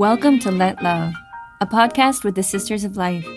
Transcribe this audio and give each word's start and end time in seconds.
Welcome 0.00 0.38
to 0.38 0.50
Let 0.50 0.82
Love, 0.82 1.12
a 1.60 1.66
podcast 1.66 2.24
with 2.24 2.34
the 2.34 2.42
Sisters 2.42 2.84
of 2.84 2.96
Life. 2.96 3.28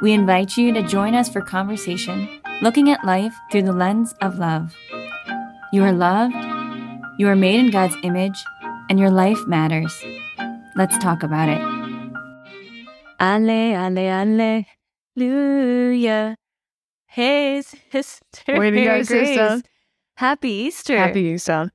We 0.00 0.12
invite 0.12 0.56
you 0.56 0.72
to 0.72 0.82
join 0.82 1.14
us 1.14 1.28
for 1.28 1.40
conversation 1.40 2.28
looking 2.60 2.90
at 2.90 3.04
life 3.04 3.32
through 3.52 3.62
the 3.62 3.72
lens 3.72 4.12
of 4.20 4.36
love. 4.36 4.74
You 5.72 5.84
are 5.84 5.92
loved, 5.92 6.34
you 7.20 7.28
are 7.28 7.36
made 7.36 7.60
in 7.60 7.70
God's 7.70 7.94
image, 8.02 8.36
and 8.90 8.98
your 8.98 9.12
life 9.12 9.38
matters. 9.46 9.96
Let's 10.74 10.98
talk 10.98 11.22
about 11.22 11.48
it. 11.48 11.62
Ale, 13.20 13.76
ale, 13.76 14.66
alleluia. 15.14 16.34
Hey, 17.06 17.62
sister. 17.92 18.58
Way 18.58 18.72
to 18.72 18.82
go, 18.82 19.04
Grace. 19.04 19.08
sister. 19.08 19.62
Happy 20.16 20.50
Easter. 20.50 20.98
Happy 20.98 21.20
Easter. 21.20 21.70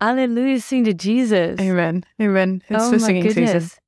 Alleluia. 0.00 0.60
Sing 0.60 0.84
to 0.84 0.94
Jesus. 0.94 1.60
Amen. 1.60 2.04
Amen. 2.20 2.62
It's 2.68 2.82
oh 2.82 2.90
the 2.90 2.98
my 2.98 3.06
singing 3.06 3.22
goodness. 3.24 3.52
season. 3.52 3.78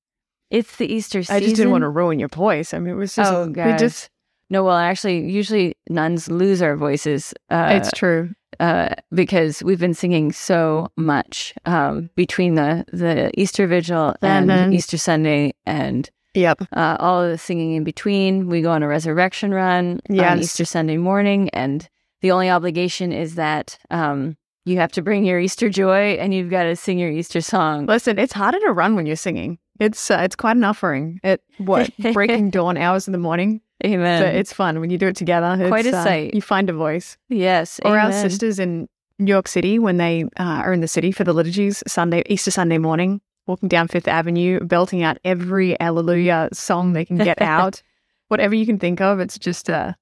It's 0.50 0.76
the 0.76 0.92
Easter 0.92 1.22
season. 1.22 1.36
I 1.36 1.40
just 1.40 1.56
didn't 1.56 1.70
want 1.72 1.82
to 1.82 1.88
ruin 1.88 2.18
your 2.18 2.28
voice. 2.28 2.74
I 2.74 2.78
mean, 2.78 2.94
it 2.94 2.96
was 2.96 3.14
just, 3.14 3.32
Oh, 3.32 3.46
we 3.46 3.54
just, 3.78 4.10
No, 4.50 4.62
well, 4.64 4.76
actually, 4.76 5.20
usually 5.30 5.76
nuns 5.88 6.30
lose 6.30 6.60
our 6.60 6.76
voices. 6.76 7.32
Uh, 7.50 7.70
it's 7.80 7.90
true. 7.92 8.34
uh, 8.60 8.90
because 9.14 9.62
we've 9.62 9.80
been 9.80 9.94
singing 9.94 10.30
so 10.30 10.90
much 10.96 11.54
um, 11.64 12.10
between 12.16 12.54
the 12.54 12.84
the 12.92 13.30
Easter 13.40 13.66
Vigil 13.66 14.14
and 14.20 14.50
Mhm. 14.50 14.74
Easter 14.74 14.98
Sunday, 14.98 15.54
and 15.64 16.10
Yep. 16.34 16.62
uh, 16.76 16.96
all 17.00 17.22
of 17.22 17.30
the 17.30 17.38
singing 17.38 17.72
in 17.72 17.82
between. 17.84 18.46
We 18.48 18.60
go 18.60 18.70
on 18.70 18.82
a 18.82 18.88
resurrection 18.88 19.52
run 19.54 20.00
on 20.10 20.38
Easter 20.40 20.66
Sunday 20.66 20.98
morning, 20.98 21.48
and 21.54 21.88
the 22.20 22.30
only 22.30 22.50
obligation 22.50 23.10
is 23.10 23.36
that 23.36 23.78
um, 23.90 24.36
you 24.64 24.76
have 24.76 24.92
to 24.92 25.02
bring 25.02 25.24
your 25.24 25.40
Easter 25.40 25.68
joy 25.68 26.12
and 26.14 26.32
you've 26.32 26.50
got 26.50 26.64
to 26.64 26.76
sing 26.76 26.98
your 26.98 27.10
Easter 27.10 27.40
song. 27.40 27.86
Listen, 27.86 28.18
it's 28.18 28.32
harder 28.32 28.58
to 28.60 28.72
run 28.72 28.94
when 28.94 29.06
you're 29.06 29.16
singing. 29.16 29.58
It's 29.80 30.10
uh, 30.10 30.18
it's 30.22 30.36
quite 30.36 30.56
an 30.56 30.64
offering 30.64 31.18
at 31.24 31.40
what 31.58 31.90
breaking 32.12 32.50
dawn 32.50 32.76
hours 32.76 33.08
in 33.08 33.12
the 33.12 33.18
morning. 33.18 33.60
Amen. 33.84 34.22
So 34.22 34.26
it's 34.26 34.52
fun 34.52 34.78
when 34.78 34.90
you 34.90 34.98
do 34.98 35.08
it 35.08 35.16
together. 35.16 35.56
It's, 35.58 35.68
Quite 35.68 35.86
a 35.86 35.96
uh, 35.96 36.04
sight. 36.04 36.34
You 36.34 36.42
find 36.42 36.70
a 36.70 36.72
voice. 36.72 37.16
yes. 37.28 37.80
Or 37.84 37.98
our 37.98 38.12
sisters 38.12 38.60
in 38.60 38.88
New 39.18 39.32
York 39.32 39.48
City 39.48 39.78
when 39.78 39.96
they 39.96 40.24
uh, 40.38 40.62
are 40.62 40.72
in 40.72 40.80
the 40.80 40.88
city 40.88 41.10
for 41.10 41.24
the 41.24 41.32
liturgies 41.32 41.82
Sunday 41.86 42.22
Easter 42.26 42.52
Sunday 42.52 42.78
morning, 42.78 43.20
walking 43.46 43.68
down 43.68 43.88
Fifth 43.88 44.06
Avenue, 44.06 44.60
belting 44.60 45.02
out 45.02 45.18
every 45.24 45.78
Alleluia 45.80 46.48
song 46.52 46.92
they 46.92 47.04
can 47.04 47.18
get 47.18 47.42
out, 47.42 47.82
whatever 48.28 48.54
you 48.54 48.66
can 48.66 48.78
think 48.78 49.00
of. 49.00 49.18
It's 49.18 49.38
just 49.38 49.68
uh, 49.68 49.94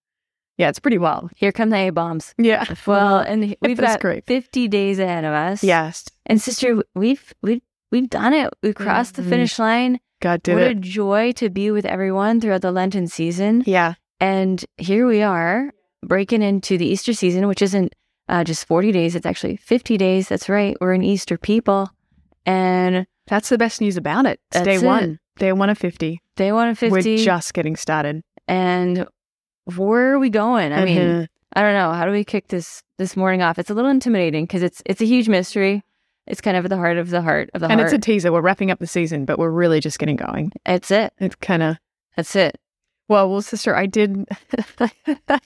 yeah, 0.60 0.68
it's 0.68 0.78
pretty 0.78 0.98
wild. 0.98 1.30
Here 1.36 1.50
come 1.52 1.70
the 1.70 1.76
A 1.76 1.90
bombs. 1.90 2.34
Yeah. 2.38 2.64
Well, 2.86 3.18
and 3.18 3.56
we've 3.62 3.78
got 3.80 4.00
great. 4.00 4.26
50 4.26 4.68
days 4.68 4.98
ahead 4.98 5.24
of 5.24 5.32
us. 5.32 5.64
Yes. 5.64 6.04
And 6.26 6.40
sister, 6.40 6.82
we've 6.94 7.32
we've 7.42 7.62
we've 7.90 8.10
done 8.10 8.32
it. 8.34 8.50
We've 8.62 8.74
crossed 8.74 9.14
the 9.16 9.22
Mhm. 9.22 9.28
finish 9.30 9.58
line. 9.58 10.00
God 10.20 10.42
did 10.42 10.54
what 10.54 10.62
a 10.64 10.74
joy 10.74 11.32
to 11.32 11.48
be 11.48 11.70
with 11.70 11.86
everyone 11.86 12.40
throughout 12.40 12.60
the 12.62 12.72
Lenten 12.72 13.06
season. 13.06 13.62
Yeah. 13.66 13.94
And 14.20 14.62
here 14.76 15.06
we 15.06 15.22
are 15.22 15.72
breaking 16.04 16.42
into 16.42 16.76
the 16.76 16.86
Easter 16.86 17.14
season, 17.14 17.48
which 17.48 17.62
isn't 17.62 17.94
uh, 18.28 18.44
just 18.44 18.66
40 18.66 18.92
days, 18.92 19.16
it's 19.16 19.26
actually 19.26 19.56
50 19.56 19.96
days. 19.96 20.28
That's 20.28 20.48
right. 20.48 20.76
We're 20.80 20.92
an 20.92 21.02
Easter 21.02 21.36
people. 21.38 21.90
And 22.46 23.06
That's 23.26 23.48
the 23.48 23.58
best 23.58 23.80
news 23.80 23.96
about 23.96 24.26
it. 24.26 24.38
It's 24.52 24.62
day 24.64 24.76
it. 24.76 24.82
one. 24.82 25.18
Day 25.38 25.52
one 25.52 25.70
of 25.70 25.78
50. 25.78 26.20
day 26.36 26.52
one 26.52 26.68
of 26.68 26.78
50. 26.78 26.92
We're 26.92 27.24
just 27.24 27.54
getting 27.54 27.76
started. 27.76 28.22
and 28.46 29.06
where 29.78 30.12
are 30.14 30.18
we 30.18 30.30
going? 30.30 30.72
I 30.72 30.84
mean, 30.84 30.98
Mhm. 30.98 31.28
I 31.54 31.62
don't 31.62 31.74
know. 31.74 31.92
How 31.92 32.04
do 32.06 32.12
we 32.12 32.24
kick 32.24 32.48
this 32.48 32.82
this 32.98 33.16
morning 33.16 33.42
off? 33.42 33.58
It's 33.58 33.70
a 33.70 33.74
little 33.74 33.90
intimidating 33.90 34.44
because 34.44 34.62
it's 34.62 34.82
it's 34.86 35.00
a 35.00 35.06
huge 35.06 35.28
mystery. 35.28 35.82
It's 36.26 36.40
kind 36.40 36.56
of 36.56 36.64
at 36.64 36.68
the 36.68 36.76
heart 36.76 36.96
of 36.96 37.10
the 37.10 37.22
heart 37.22 37.50
of 37.54 37.60
the 37.60 37.66
and 37.66 37.72
heart. 37.80 37.86
And 37.92 37.94
it's 37.94 38.06
a 38.06 38.10
teaser. 38.10 38.30
We're 38.32 38.40
wrapping 38.40 38.70
up 38.70 38.78
the 38.78 38.86
season, 38.86 39.24
but 39.24 39.38
we're 39.38 39.50
really 39.50 39.80
just 39.80 39.98
getting 39.98 40.16
going. 40.16 40.52
it's 40.66 40.90
it. 40.90 41.12
It's 41.18 41.34
kind 41.36 41.62
of 41.62 41.76
That's 42.16 42.36
it. 42.36 42.56
well, 43.08 43.28
well, 43.28 43.42
sister, 43.42 43.74
I 43.74 43.86
did. 43.86 44.26
I 44.78 44.90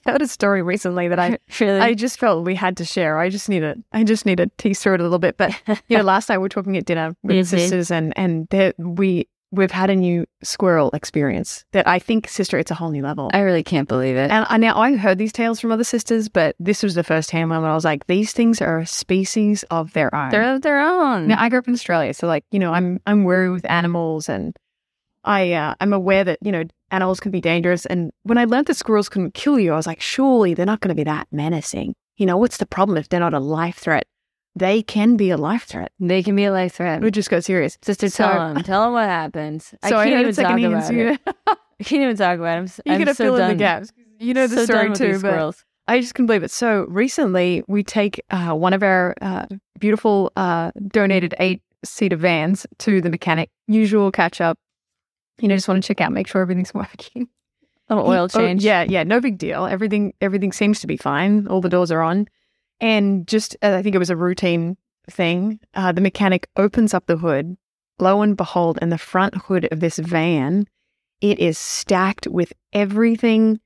heard 0.05 0.21
a 0.21 0.27
story 0.27 0.61
recently 0.61 1.07
that 1.07 1.17
I 1.19 1.39
really. 1.59 1.79
I 1.79 1.93
just 1.95 2.19
felt 2.19 2.45
we 2.45 2.53
had 2.55 2.77
to 2.77 2.85
share. 2.85 3.17
I 3.17 3.29
just 3.29 3.49
need 3.49 3.61
to 3.61 3.75
I 3.91 4.03
just 4.03 4.25
need 4.27 4.37
to 4.37 4.51
tease 4.57 4.79
through 4.81 4.95
it 4.95 4.99
a 4.99 5.03
little 5.03 5.17
bit. 5.19 5.37
But 5.37 5.59
you 5.87 5.97
know, 5.97 6.03
last 6.13 6.29
night 6.29 6.37
we 6.37 6.43
were 6.43 6.49
talking 6.49 6.77
at 6.77 6.85
dinner 6.85 7.15
with 7.23 7.37
Mhm. 7.37 7.45
sisters, 7.49 7.89
and 7.89 8.13
and 8.15 8.47
there, 8.51 8.73
we 8.77 9.27
we've 9.55 9.71
had 9.71 9.89
a 9.89 9.95
new 9.95 10.25
squirrel 10.43 10.91
experience 10.93 11.65
that 11.71 11.87
I 11.87 11.99
think, 11.99 12.27
sister, 12.27 12.57
it's 12.57 12.71
a 12.71 12.75
whole 12.75 12.91
new 12.91 13.01
level. 13.01 13.31
I 13.33 13.39
really 13.39 13.63
can't 13.63 13.87
believe 13.87 14.15
it. 14.15 14.31
and 14.31 14.45
I, 14.47 14.57
now 14.57 14.77
I 14.77 14.95
heard 14.95 15.17
these 15.17 15.33
tales 15.33 15.59
from 15.59 15.71
other 15.71 15.83
sisters, 15.83 16.29
but 16.29 16.55
this 16.59 16.83
was 16.83 16.95
the 16.95 17.03
first 17.03 17.29
time 17.29 17.49
when 17.49 17.63
I 17.63 17.73
was 17.73 17.85
like, 17.85 18.05
these 18.07 18.33
things 18.33 18.61
are 18.61 18.79
a 18.79 18.85
species 18.85 19.63
of 19.71 19.93
their 19.93 20.13
own. 20.13 20.29
They're 20.29 20.55
of 20.55 20.61
their 20.61 20.79
own. 20.79 21.27
Now 21.27 21.41
I 21.41 21.49
grew 21.49 21.59
up 21.59 21.67
in 21.67 21.73
Australia, 21.73 22.13
so 22.13 22.27
like 22.27 22.43
you 22.51 22.59
know, 22.59 22.73
I'm 22.73 22.99
I'm 23.05 23.23
wary 23.23 23.49
with 23.49 23.69
animals, 23.69 24.29
and 24.29 24.55
I 25.23 25.53
uh, 25.53 25.75
I'm 25.79 25.93
aware 25.93 26.23
that 26.23 26.39
you 26.41 26.51
know 26.51 26.63
animals 26.91 27.19
can 27.19 27.31
be 27.31 27.41
dangerous. 27.41 27.85
And 27.85 28.11
when 28.23 28.37
I 28.37 28.45
learned 28.45 28.67
that 28.67 28.75
squirrels 28.75 29.09
couldn't 29.09 29.33
kill 29.33 29.59
you, 29.59 29.73
I 29.73 29.75
was 29.75 29.87
like, 29.87 30.01
surely 30.01 30.53
they're 30.53 30.65
not 30.65 30.81
going 30.81 30.89
to 30.89 30.95
be 30.95 31.03
that 31.03 31.27
menacing. 31.31 31.95
You 32.17 32.25
know, 32.25 32.37
what's 32.37 32.57
the 32.57 32.65
problem 32.65 32.97
if 32.97 33.09
they're 33.09 33.19
not 33.19 33.33
a 33.33 33.39
life 33.39 33.77
threat? 33.77 34.05
They 34.57 34.81
can 34.81 35.17
be 35.17 35.29
a 35.31 35.37
life 35.37 35.63
threat. 35.63 35.91
They 35.99 36.23
can 36.23 36.35
be 36.35 36.45
a 36.45 36.51
life 36.51 36.75
threat. 36.75 37.01
We 37.01 37.11
just 37.11 37.29
go 37.29 37.39
serious. 37.41 37.77
Sister, 37.81 38.09
So- 38.09 38.23
tell 38.27 38.53
them. 38.53 38.63
Tell 38.63 38.83
them 38.85 38.93
what 38.93 39.05
happens. 39.09 39.73
I 39.83 39.89
can't 39.89 40.09
heard 40.09 40.19
even 40.21 40.35
talk 40.35 40.59
about 40.59 40.93
you- 40.93 41.09
it. 41.09 41.19
I 41.47 41.83
can't 41.83 42.03
even 42.03 42.15
talk 42.15 42.37
about 42.39 42.55
it. 42.55 42.57
I'm, 42.59 42.63
s- 42.63 42.79
You 42.85 42.93
I'm 42.93 42.99
gotta 42.99 43.13
so 43.15 43.23
fill 43.25 43.37
done. 43.37 43.51
in 43.51 43.57
the 43.57 43.61
gaps. 43.61 43.91
You 44.19 44.33
know 44.33 44.47
the 44.47 44.55
so 44.55 44.65
story 44.65 44.93
too, 44.93 45.11
but 45.13 45.19
squirrels. 45.19 45.65
I 45.89 45.99
just 45.99 46.15
couldn't 46.15 46.27
believe 46.27 46.43
it. 46.43 46.51
So 46.51 46.85
recently, 46.87 47.63
we 47.67 47.83
take 47.83 48.23
uh, 48.31 48.53
one 48.53 48.71
of 48.73 48.81
our 48.81 49.13
uh, 49.21 49.45
beautiful 49.77 50.31
uh, 50.37 50.71
donated 50.87 51.35
eight 51.37 51.61
seater 51.83 52.15
vans 52.15 52.65
to 52.79 53.01
the 53.01 53.09
mechanic. 53.09 53.49
Usual 53.67 54.09
catch 54.11 54.39
up. 54.39 54.57
You 55.41 55.49
know, 55.49 55.55
just 55.55 55.67
want 55.67 55.83
to 55.83 55.87
check 55.87 55.99
out, 55.99 56.13
make 56.13 56.27
sure 56.27 56.41
everything's 56.41 56.73
working. 56.73 57.27
A 57.89 57.95
Little 57.95 58.09
oil 58.09 58.23
Oh, 58.23 58.27
change. 58.29 58.63
yeah, 58.63 58.83
yeah, 58.87 59.03
no 59.03 59.19
big 59.19 59.37
deal. 59.37 59.65
Everything, 59.65 60.13
everything 60.21 60.53
seems 60.53 60.79
to 60.79 60.87
be 60.87 60.95
fine. 60.97 61.45
All 61.47 61.59
the 61.61 61.69
doors 61.69 61.91
are 61.91 62.01
on, 62.01 62.27
and 62.79 63.27
just 63.27 63.55
uh, 63.61 63.75
I 63.75 63.81
think 63.81 63.95
it 63.95 63.99
was 63.99 64.09
a 64.09 64.15
routine 64.15 64.77
thing. 65.09 65.59
Uh, 65.73 65.91
the 65.91 66.01
mechanic 66.01 66.47
opens 66.57 66.93
up 66.93 67.05
the 67.05 67.17
hood. 67.17 67.57
Lo 67.99 68.21
and 68.21 68.35
behold, 68.35 68.77
in 68.81 68.89
the 68.89 68.97
front 68.97 69.35
hood 69.35 69.67
of 69.71 69.79
this 69.79 69.97
van, 69.97 70.67
it 71.21 71.39
is 71.39 71.57
stacked 71.57 72.27
with 72.27 72.51
everything 72.73 73.59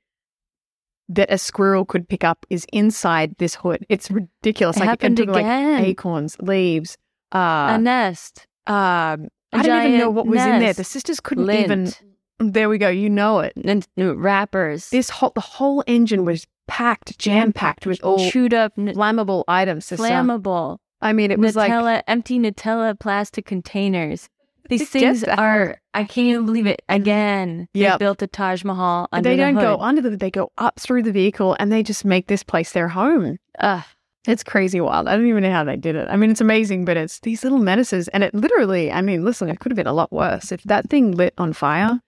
that 1.08 1.32
a 1.32 1.38
squirrel 1.40 1.86
could 1.86 2.08
pick 2.08 2.24
up 2.24 2.46
is 2.52 2.68
inside 2.72 3.36
this 3.40 3.56
hood. 3.56 3.86
It's 3.90 4.12
ridiculous. 4.12 4.78
It 4.78 4.82
like 4.82 4.90
happened 4.90 5.18
took, 5.18 5.30
like 5.30 5.46
acorns, 5.46 6.38
leaves. 6.40 6.98
Uh, 7.34 7.72
a 7.72 7.78
nest. 7.80 8.46
um, 8.68 8.76
A 8.76 9.58
I 9.58 9.62
didn't 9.64 9.88
even 9.88 10.00
know 10.00 10.10
what 10.12 10.28
was 10.28 10.42
in 10.42 10.60
there. 10.60 10.74
The 10.74 10.84
sisters 10.84 11.20
couldn't 11.20 11.48
Lint. 11.48 11.66
even. 11.66 12.52
There 12.54 12.70
we 12.70 12.78
go. 12.78 12.90
You 12.90 13.10
know 13.10 13.40
it. 13.40 13.54
And 13.56 13.86
wrappers. 13.98 14.90
This 14.92 15.10
whole 15.10 15.32
the 15.34 15.42
whole 15.42 15.84
engine 15.88 16.24
was 16.26 16.46
packed, 16.70 17.20
jam 17.20 17.52
packed 17.52 17.86
with 17.86 18.02
all 18.04 18.30
chewed 18.30 18.54
up, 18.54 18.76
flammable 18.78 19.44
items. 19.48 19.90
flammable. 19.90 20.78
I 21.02 21.14
mean, 21.14 21.32
it 21.32 21.40
was 21.40 21.56
like 21.56 22.04
empty 22.08 22.40
Nutella 22.40 22.98
plastic 23.00 23.46
containers. 23.46 24.30
These 24.70 24.90
things 24.90 25.24
are, 25.24 25.78
I 25.96 26.04
can't 26.04 26.28
even 26.28 26.46
believe 26.46 26.68
it. 26.68 26.84
Again, 26.88 27.68
they 27.74 27.98
built 27.98 28.22
a 28.22 28.28
Taj 28.28 28.64
Mahal 28.64 29.10
under 29.12 29.28
they 29.28 29.36
the 29.36 29.42
don't 29.42 29.56
go 29.56 29.78
under 29.80 30.02
the. 30.02 30.16
They 30.16 30.30
go 30.30 30.52
up 30.60 30.80
through 30.80 31.04
the 31.04 31.12
vehicle, 31.12 31.56
and 31.60 31.72
they 31.72 31.82
just 31.82 32.06
make 32.06 32.28
this 32.28 32.44
place 32.44 32.72
their 32.72 32.88
home. 32.88 33.38
Ugh. 33.60 33.84
It's 34.28 34.44
crazy 34.44 34.80
wild. 34.80 35.08
I 35.08 35.16
don't 35.16 35.26
even 35.26 35.42
know 35.42 35.52
how 35.52 35.64
they 35.64 35.78
did 35.78 35.96
it. 35.96 36.08
I 36.12 36.16
mean, 36.18 36.30
it's 36.30 36.42
amazing, 36.42 36.86
but 36.86 36.98
it's 36.98 37.20
these 37.22 37.44
little 37.44 37.58
menaces, 37.58 38.10
and 38.10 38.24
it 38.24 38.34
literally. 38.36 38.92
I 38.92 39.02
mean, 39.02 39.26
listen, 39.26 39.50
it 39.50 39.60
could 39.60 39.72
have 39.72 39.78
been 39.78 39.88
a 39.88 39.94
lot 39.94 40.12
worse 40.12 40.52
if 40.52 40.62
that 40.64 40.88
thing 40.90 41.14
lit 41.14 41.34
on 41.40 41.54
fire. 41.54 42.00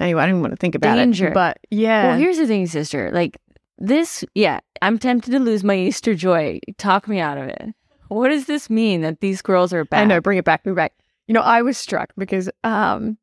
Anyway, 0.00 0.22
I 0.22 0.26
didn't 0.26 0.40
want 0.40 0.52
to 0.52 0.56
think 0.56 0.74
about 0.74 0.96
Danger. 0.96 1.28
it, 1.28 1.34
but 1.34 1.58
yeah, 1.70 2.08
Well, 2.08 2.18
here's 2.18 2.38
the 2.38 2.46
thing, 2.46 2.66
sister. 2.66 3.10
Like 3.12 3.38
this, 3.78 4.24
yeah, 4.34 4.60
I'm 4.82 4.98
tempted 4.98 5.30
to 5.32 5.38
lose 5.38 5.64
my 5.64 5.76
Easter 5.76 6.14
joy. 6.14 6.60
Talk 6.78 7.08
me 7.08 7.20
out 7.20 7.38
of 7.38 7.48
it. 7.48 7.74
What 8.08 8.28
does 8.28 8.46
this 8.46 8.70
mean 8.70 9.00
that 9.00 9.20
these 9.20 9.42
girls 9.42 9.72
are 9.72 9.84
back? 9.84 10.02
I 10.02 10.04
know. 10.04 10.20
Bring 10.20 10.38
it 10.38 10.44
back. 10.44 10.62
Bring 10.62 10.74
it 10.74 10.76
back. 10.76 10.92
You 11.26 11.34
know, 11.34 11.40
I 11.40 11.62
was 11.62 11.76
struck 11.76 12.12
because, 12.16 12.48
um, 12.62 13.18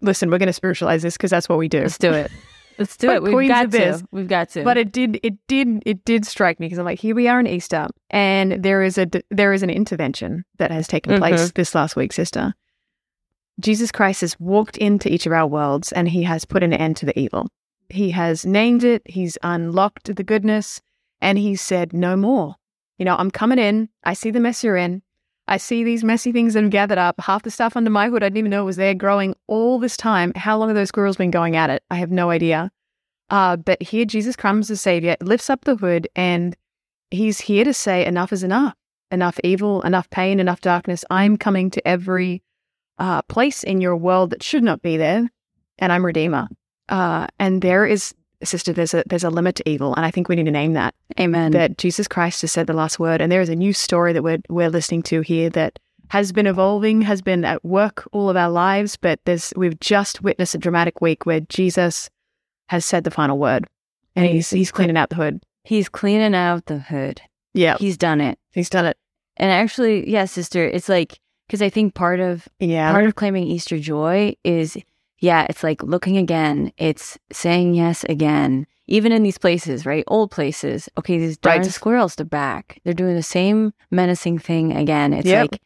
listen, 0.00 0.30
we're 0.30 0.38
going 0.38 0.46
to 0.46 0.52
spiritualize 0.52 1.02
this 1.02 1.16
because 1.16 1.30
that's 1.30 1.48
what 1.48 1.58
we 1.58 1.68
do. 1.68 1.82
Let's 1.82 1.98
do 1.98 2.12
it. 2.12 2.30
Let's 2.78 2.96
do 2.96 3.10
it. 3.10 3.22
We've 3.22 3.34
queens 3.34 3.50
got 3.50 3.70
to. 3.72 4.02
We've 4.10 4.28
got 4.28 4.48
to. 4.50 4.64
But 4.64 4.78
it 4.78 4.90
did, 4.90 5.20
it 5.22 5.34
did, 5.46 5.82
it 5.84 6.02
did 6.06 6.24
strike 6.24 6.58
me 6.58 6.66
because 6.66 6.78
I'm 6.78 6.86
like, 6.86 6.98
here 6.98 7.14
we 7.14 7.28
are 7.28 7.38
in 7.38 7.46
Easter, 7.46 7.88
and 8.08 8.62
there 8.62 8.82
is 8.82 8.96
a 8.96 9.06
there 9.30 9.52
is 9.52 9.62
an 9.62 9.68
intervention 9.68 10.46
that 10.56 10.70
has 10.70 10.88
taken 10.88 11.18
place 11.18 11.52
this 11.52 11.74
last 11.74 11.94
week, 11.94 12.14
sister. 12.14 12.54
Jesus 13.60 13.92
Christ 13.92 14.22
has 14.22 14.40
walked 14.40 14.78
into 14.78 15.12
each 15.12 15.26
of 15.26 15.32
our 15.32 15.46
worlds, 15.46 15.92
and 15.92 16.08
He 16.08 16.22
has 16.22 16.46
put 16.46 16.62
an 16.62 16.72
end 16.72 16.96
to 16.98 17.06
the 17.06 17.18
evil. 17.18 17.48
He 17.92 18.10
has 18.10 18.46
named 18.46 18.84
it. 18.84 19.02
He's 19.04 19.38
unlocked 19.42 20.14
the 20.14 20.24
goodness, 20.24 20.80
and 21.20 21.38
He 21.38 21.56
said, 21.56 21.92
"No 21.92 22.16
more." 22.16 22.56
You 22.98 23.04
know, 23.04 23.16
I'm 23.16 23.30
coming 23.30 23.58
in. 23.58 23.88
I 24.04 24.12
see 24.14 24.30
the 24.30 24.40
mess 24.40 24.62
you're 24.62 24.76
in. 24.76 25.02
I 25.48 25.56
see 25.56 25.82
these 25.82 26.04
messy 26.04 26.30
things 26.30 26.54
that 26.54 26.62
have 26.62 26.70
gathered 26.70 26.98
up. 26.98 27.20
Half 27.20 27.42
the 27.42 27.50
stuff 27.50 27.76
under 27.76 27.90
my 27.90 28.08
hood 28.08 28.22
I 28.22 28.26
didn't 28.26 28.38
even 28.38 28.50
know 28.50 28.64
was 28.64 28.76
there 28.76 28.94
growing 28.94 29.34
all 29.48 29.80
this 29.80 29.96
time. 29.96 30.32
How 30.36 30.56
long 30.56 30.68
have 30.68 30.76
those 30.76 30.88
squirrels 30.88 31.16
been 31.16 31.32
going 31.32 31.56
at 31.56 31.70
it? 31.70 31.82
I 31.90 31.96
have 31.96 32.12
no 32.12 32.30
idea. 32.30 32.70
Uh, 33.30 33.56
but 33.56 33.82
here 33.82 34.04
Jesus 34.04 34.36
comes 34.36 34.70
as 34.70 34.80
Savior, 34.80 35.16
lifts 35.20 35.50
up 35.50 35.64
the 35.64 35.76
hood, 35.76 36.08
and 36.14 36.56
he's 37.10 37.40
here 37.40 37.64
to 37.64 37.74
say, 37.74 38.04
enough 38.04 38.32
is 38.32 38.44
enough. 38.44 38.74
Enough 39.10 39.40
evil, 39.42 39.82
enough 39.82 40.08
pain, 40.10 40.38
enough 40.38 40.60
darkness. 40.60 41.04
I'm 41.10 41.36
coming 41.36 41.70
to 41.70 41.88
every 41.88 42.42
uh, 42.98 43.22
place 43.22 43.64
in 43.64 43.80
your 43.80 43.96
world 43.96 44.30
that 44.30 44.42
should 44.42 44.62
not 44.62 44.82
be 44.82 44.96
there, 44.96 45.28
and 45.78 45.92
I'm 45.92 46.06
Redeemer. 46.06 46.46
Uh, 46.90 47.26
and 47.38 47.62
there 47.62 47.86
is, 47.86 48.14
sister, 48.42 48.72
there's 48.72 48.92
a 48.94 49.02
there's 49.06 49.24
a 49.24 49.30
limit 49.30 49.54
to 49.56 49.68
evil, 49.68 49.94
and 49.94 50.04
I 50.04 50.10
think 50.10 50.28
we 50.28 50.36
need 50.36 50.44
to 50.46 50.50
name 50.50 50.74
that. 50.74 50.94
Amen. 51.18 51.52
That 51.52 51.78
Jesus 51.78 52.06
Christ 52.08 52.42
has 52.42 52.52
said 52.52 52.66
the 52.66 52.72
last 52.72 52.98
word, 52.98 53.20
and 53.20 53.30
there 53.32 53.40
is 53.40 53.48
a 53.48 53.56
new 53.56 53.72
story 53.72 54.12
that 54.12 54.22
we're 54.22 54.38
we're 54.48 54.70
listening 54.70 55.02
to 55.04 55.20
here 55.22 55.48
that 55.50 55.78
has 56.08 56.32
been 56.32 56.46
evolving, 56.46 57.02
has 57.02 57.22
been 57.22 57.44
at 57.44 57.64
work 57.64 58.08
all 58.12 58.28
of 58.28 58.36
our 58.36 58.50
lives, 58.50 58.96
but 58.96 59.20
there's 59.24 59.52
we've 59.56 59.78
just 59.80 60.22
witnessed 60.22 60.54
a 60.54 60.58
dramatic 60.58 61.00
week 61.00 61.24
where 61.24 61.40
Jesus 61.40 62.10
has 62.68 62.84
said 62.84 63.04
the 63.04 63.10
final 63.10 63.38
word, 63.38 63.66
and 64.16 64.26
he's 64.26 64.50
he's 64.50 64.72
cleaning 64.72 64.96
out 64.96 65.10
the 65.10 65.16
hood. 65.16 65.42
He's 65.64 65.88
cleaning 65.88 66.34
out 66.34 66.66
the 66.66 66.78
hood. 66.78 67.20
Yeah, 67.54 67.76
He's 67.78 67.96
done 67.96 68.20
it. 68.20 68.38
he's 68.52 68.70
done 68.70 68.86
it. 68.86 68.96
And 69.36 69.50
actually, 69.50 70.08
yeah, 70.10 70.24
sister, 70.24 70.64
it's 70.64 70.88
like 70.88 71.18
because 71.46 71.62
I 71.62 71.68
think 71.68 71.94
part 71.94 72.20
of 72.20 72.48
Yeah, 72.58 72.90
part 72.92 73.04
of 73.04 73.14
claiming 73.14 73.44
Easter 73.46 73.78
joy 73.78 74.34
is 74.44 74.76
yeah, 75.20 75.46
it's 75.48 75.62
like 75.62 75.82
looking 75.82 76.16
again. 76.16 76.72
It's 76.76 77.18
saying 77.32 77.74
yes 77.74 78.04
again, 78.04 78.66
even 78.86 79.12
in 79.12 79.22
these 79.22 79.38
places, 79.38 79.86
right? 79.86 80.04
Old 80.08 80.30
places. 80.30 80.88
Okay, 80.98 81.18
these 81.18 81.36
darn 81.38 81.62
Right. 81.62 81.70
squirrels, 81.70 82.14
they're 82.16 82.26
back. 82.26 82.80
They're 82.84 82.94
doing 82.94 83.14
the 83.14 83.22
same 83.22 83.72
menacing 83.90 84.38
thing 84.38 84.72
again. 84.76 85.12
It's 85.12 85.28
Yep. 85.28 85.52
like 85.52 85.60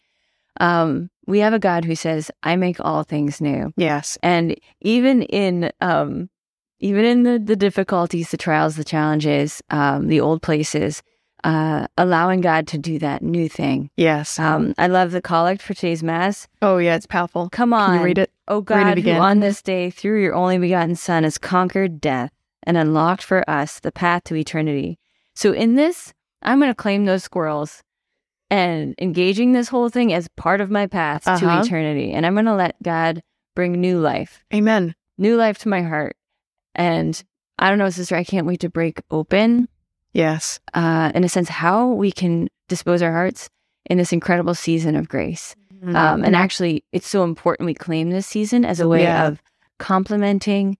um, 0.61 1.11
we 1.27 1.39
have 1.41 1.53
a 1.53 1.59
God 1.59 1.85
who 1.85 1.95
says, 1.95 2.31
"I 2.43 2.56
make 2.56 2.79
all 2.81 3.03
things 3.03 3.41
new," 3.41 3.73
yes, 3.77 4.19
and 4.23 4.55
even 4.81 5.23
in 5.23 5.71
um, 5.81 6.29
even 6.81 7.05
in 7.05 7.23
the 7.25 7.39
the 7.39 7.56
difficulties, 7.56 8.31
the 8.31 8.37
trials, 8.37 8.77
the 8.77 8.85
challenges, 8.85 9.62
um, 9.71 10.09
the 10.09 10.21
old 10.21 10.43
places. 10.43 11.03
Uh, 11.44 11.87
allowing 11.99 12.41
God 12.41 12.67
to 12.69 12.79
do 12.79 12.99
that 12.99 13.23
new 13.23 13.49
thing. 13.50 13.91
yes. 13.96 14.38
Um, 14.38 14.73
I 14.79 14.87
love 14.87 15.11
the 15.12 15.20
collect 15.20 15.61
for 15.61 15.75
today's 15.75 16.02
mass. 16.02 16.49
oh 16.62 16.79
yeah, 16.79 16.96
it's 16.96 17.06
powerful. 17.06 17.50
Come 17.50 17.73
on, 17.75 17.91
Can 17.91 17.99
you 18.00 18.05
read 18.05 18.19
it? 18.19 18.31
Oh 18.49 18.56
Read 18.61 18.99
it 18.99 19.02
God, 19.02 19.14
who 19.17 19.20
on 19.20 19.41
this 19.41 19.61
day, 19.62 19.91
through 19.91 20.23
your 20.23 20.35
only 20.35 20.56
begotten 20.58 20.96
Son, 20.96 21.23
has 21.25 21.37
conquered 21.38 22.00
death 22.00 22.31
and 22.62 22.76
unlocked 22.79 23.23
for 23.23 23.49
us 23.49 23.79
the 23.81 23.93
path 23.93 24.25
to 24.25 24.35
eternity. 24.37 24.99
So, 25.35 25.52
in 25.52 25.75
this, 25.75 26.14
I'm 26.43 26.58
going 26.61 26.70
to 26.70 26.75
claim 26.75 27.05
those 27.05 27.25
squirrels 27.25 27.82
and 28.50 28.94
engaging 28.99 29.52
this 29.52 29.69
whole 29.69 29.88
thing 29.88 30.12
as 30.12 30.29
part 30.37 30.61
of 30.61 30.70
my 30.70 30.87
path 30.87 31.26
Uh-huh. 31.26 31.38
to 31.41 31.61
eternity. 31.67 32.12
And 32.12 32.25
I'm 32.25 32.35
going 32.35 32.44
to 32.46 32.55
let 32.55 32.76
God 32.82 33.23
bring 33.55 33.73
new 33.81 33.99
life, 33.99 34.44
Amen. 34.52 34.94
new 35.19 35.37
life 35.37 35.58
to 35.58 35.69
my 35.69 35.82
heart. 35.82 36.17
And 36.75 37.23
I 37.58 37.69
don't 37.69 37.79
know, 37.79 37.91
sister, 37.91 38.17
I 38.17 38.25
can't 38.25 38.46
wait 38.46 38.61
to 38.61 38.69
break 38.70 39.00
open, 39.11 39.69
Yes. 40.14 40.61
uh, 40.72 41.12
in 41.14 41.25
a 41.25 41.28
sense, 41.28 41.49
how 41.50 41.88
we 41.88 42.11
can 42.12 42.49
dispose 42.69 43.02
our 43.02 43.12
hearts 43.12 43.50
in 43.90 43.99
this 43.99 44.12
incredible 44.12 44.55
season 44.55 44.96
of 44.96 45.08
grace. 45.08 45.55
Um, 45.87 46.25
and 46.25 46.34
actually, 46.34 46.82
it's 46.93 47.06
so 47.08 47.25
important 47.25 47.66
we 47.66 47.75
claim 47.75 48.08
this 48.08 48.26
season 48.26 48.64
as 48.64 48.81
a 48.81 48.88
way 48.88 49.02
Yeah. 49.02 49.26
of 49.26 49.43
complementing 49.78 50.78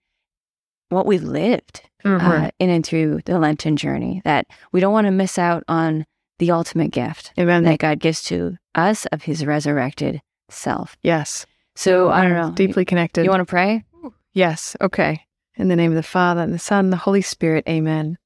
what 0.89 1.05
we've 1.05 1.23
lived 1.23 1.83
Mhm. 2.05 2.23
uh, 2.47 2.51
in 2.59 2.71
and 2.71 2.87
through 2.87 3.21
the 3.27 3.39
Lenten 3.39 3.77
journey. 3.77 4.23
That 4.25 4.47
we 4.73 4.81
don't 4.81 4.95
want 4.95 5.07
to 5.07 5.11
miss 5.11 5.39
out 5.39 5.63
on 5.69 6.07
the 6.39 6.51
ultimate 6.53 6.91
gift 6.91 7.33
Amen. 7.39 7.65
that 7.65 7.81
God 7.81 7.99
gives 8.01 8.23
to 8.25 8.57
us 8.75 9.05
of 9.07 9.25
His 9.25 9.45
resurrected 9.45 10.23
self. 10.49 10.97
yes. 11.03 11.45
So 11.77 12.09
I 12.11 12.23
don't 12.23 12.33
know. 12.33 12.53
Deeply 12.53 12.85
connected. 12.85 13.25
You 13.25 13.31
want 13.31 13.41
to 13.41 13.45
pray? 13.47 13.85
Yes. 14.33 14.77
Okay. 14.81 15.23
In 15.57 15.69
the 15.69 15.77
name 15.77 15.91
of 15.91 15.97
the 15.97 16.03
Father 16.03 16.41
and 16.41 16.53
the 16.55 16.59
Son 16.59 16.87
and 16.87 16.93
the 16.93 16.99
Holy 16.99 17.21
Spirit. 17.23 17.65
Amen. 17.69 18.17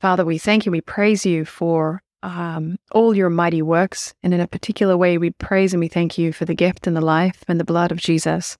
Father, 0.00 0.24
we 0.24 0.38
thank 0.38 0.64
you. 0.64 0.72
We 0.72 0.80
praise 0.80 1.26
you 1.26 1.44
for 1.44 2.02
um, 2.22 2.78
all 2.92 3.14
your 3.14 3.28
mighty 3.30 3.62
works. 3.62 4.14
And 4.22 4.32
in 4.32 4.40
a 4.40 4.46
particular 4.46 4.96
way, 4.96 5.18
we 5.18 5.30
praise 5.30 5.74
and 5.74 5.80
we 5.80 5.88
thank 5.88 6.16
you 6.16 6.32
for 6.32 6.46
the 6.46 6.54
gift 6.54 6.86
and 6.86 6.96
the 6.96 7.02
life 7.02 7.44
and 7.48 7.60
the 7.60 7.64
blood 7.64 7.92
of 7.92 7.98
Jesus 7.98 8.56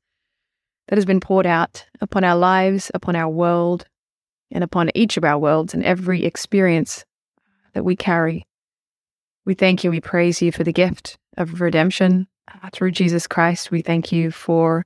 that 0.88 0.96
has 0.96 1.06
been 1.06 1.20
poured 1.20 1.46
out 1.46 1.86
upon 2.00 2.24
our 2.24 2.36
lives, 2.36 2.90
upon 2.94 3.16
our 3.16 3.28
world, 3.28 3.86
and 4.50 4.64
upon 4.64 4.90
each 4.94 5.16
of 5.16 5.24
our 5.24 5.38
worlds 5.38 5.72
and 5.72 5.84
every 5.84 6.24
experience 6.24 7.04
that 7.72 7.84
we 7.84 7.96
carry. 7.96 8.46
We 9.46 9.54
thank 9.54 9.82
you. 9.82 9.90
We 9.90 10.00
praise 10.00 10.42
you 10.42 10.52
for 10.52 10.64
the 10.64 10.72
gift 10.72 11.16
of 11.36 11.60
redemption 11.60 12.26
uh, 12.48 12.68
through 12.72 12.90
Jesus 12.90 13.26
Christ. 13.26 13.70
We 13.70 13.80
thank 13.80 14.12
you 14.12 14.30
for 14.30 14.84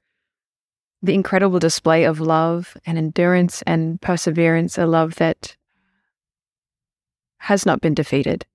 the 1.02 1.14
incredible 1.14 1.58
display 1.58 2.04
of 2.04 2.20
love 2.20 2.76
and 2.86 2.96
endurance 2.96 3.62
and 3.66 4.00
perseverance, 4.00 4.78
a 4.78 4.86
love 4.86 5.16
that 5.16 5.56
has 7.44 7.66
not 7.66 7.80
been 7.82 7.94
defeated. 7.94 8.46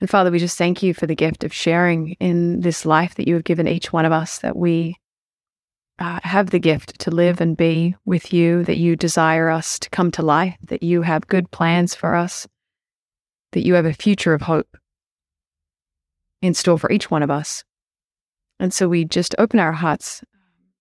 And 0.00 0.10
Father, 0.10 0.30
we 0.30 0.38
just 0.38 0.58
thank 0.58 0.82
you 0.82 0.92
for 0.92 1.06
the 1.06 1.14
gift 1.14 1.42
of 1.42 1.54
sharing 1.54 2.12
in 2.20 2.60
this 2.60 2.84
life 2.84 3.14
that 3.14 3.26
you 3.26 3.34
have 3.34 3.44
given 3.44 3.66
each 3.66 3.94
one 3.94 4.04
of 4.04 4.12
us, 4.12 4.40
that 4.40 4.56
we 4.56 4.96
uh, 5.98 6.20
have 6.22 6.50
the 6.50 6.58
gift 6.58 6.98
to 7.00 7.10
live 7.10 7.40
and 7.40 7.56
be 7.56 7.96
with 8.04 8.30
you, 8.32 8.62
that 8.64 8.76
you 8.76 8.94
desire 8.94 9.48
us 9.48 9.78
to 9.78 9.88
come 9.88 10.10
to 10.10 10.22
life, 10.22 10.54
that 10.68 10.82
you 10.82 11.00
have 11.00 11.26
good 11.26 11.50
plans 11.50 11.94
for 11.94 12.14
us, 12.14 12.46
that 13.52 13.64
you 13.64 13.72
have 13.72 13.86
a 13.86 13.94
future 13.94 14.34
of 14.34 14.42
hope 14.42 14.76
in 16.42 16.52
store 16.52 16.78
for 16.78 16.92
each 16.92 17.10
one 17.10 17.22
of 17.22 17.30
us. 17.30 17.64
And 18.60 18.74
so 18.74 18.86
we 18.86 19.06
just 19.06 19.34
open 19.38 19.60
our 19.60 19.72
hearts 19.72 20.22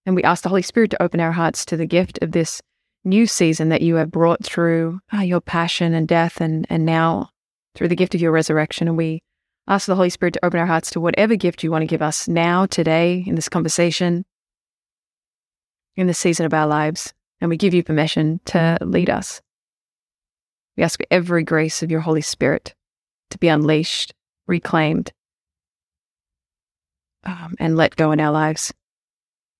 and 0.05 0.13
we 0.13 0.23
ask 0.23 0.43
the 0.43 0.49
Holy 0.49 0.61
Spirit 0.61 0.91
to 0.91 1.01
open 1.01 1.21
our 1.21 1.31
hearts 1.31 1.63
to 1.65 1.77
the 1.77 1.85
gift 1.85 2.19
of 2.21 2.33
this 2.33 2.61
new 3.03 3.27
season 3.27 3.69
that 3.69 3.81
you 3.81 3.95
have 3.95 4.11
brought 4.11 4.43
through 4.43 4.99
uh, 5.13 5.21
your 5.21 5.41
passion 5.41 5.93
and 5.93 6.07
death 6.07 6.39
and, 6.39 6.65
and 6.69 6.85
now 6.85 7.29
through 7.75 7.87
the 7.87 7.95
gift 7.95 8.15
of 8.15 8.21
your 8.21 8.31
resurrection. 8.31 8.87
And 8.87 8.97
we 8.97 9.21
ask 9.67 9.87
the 9.87 9.95
Holy 9.95 10.09
Spirit 10.09 10.33
to 10.35 10.45
open 10.45 10.59
our 10.59 10.65
hearts 10.65 10.91
to 10.91 11.01
whatever 11.01 11.35
gift 11.35 11.63
you 11.63 11.71
want 11.71 11.81
to 11.81 11.87
give 11.87 12.01
us 12.01 12.27
now, 12.27 12.65
today, 12.65 13.23
in 13.25 13.35
this 13.35 13.49
conversation, 13.49 14.25
in 15.95 16.07
this 16.07 16.19
season 16.19 16.45
of 16.45 16.53
our 16.53 16.67
lives. 16.67 17.13
And 17.41 17.49
we 17.49 17.57
give 17.57 17.73
you 17.73 17.83
permission 17.83 18.39
to 18.45 18.77
lead 18.81 19.09
us. 19.09 19.41
We 20.77 20.83
ask 20.83 20.99
for 20.99 21.05
every 21.11 21.43
grace 21.43 21.83
of 21.83 21.91
your 21.91 21.99
Holy 21.99 22.21
Spirit 22.21 22.73
to 23.31 23.37
be 23.37 23.47
unleashed, 23.47 24.13
reclaimed, 24.47 25.11
um, 27.25 27.55
and 27.59 27.75
let 27.75 27.95
go 27.95 28.11
in 28.11 28.19
our 28.19 28.31
lives. 28.31 28.73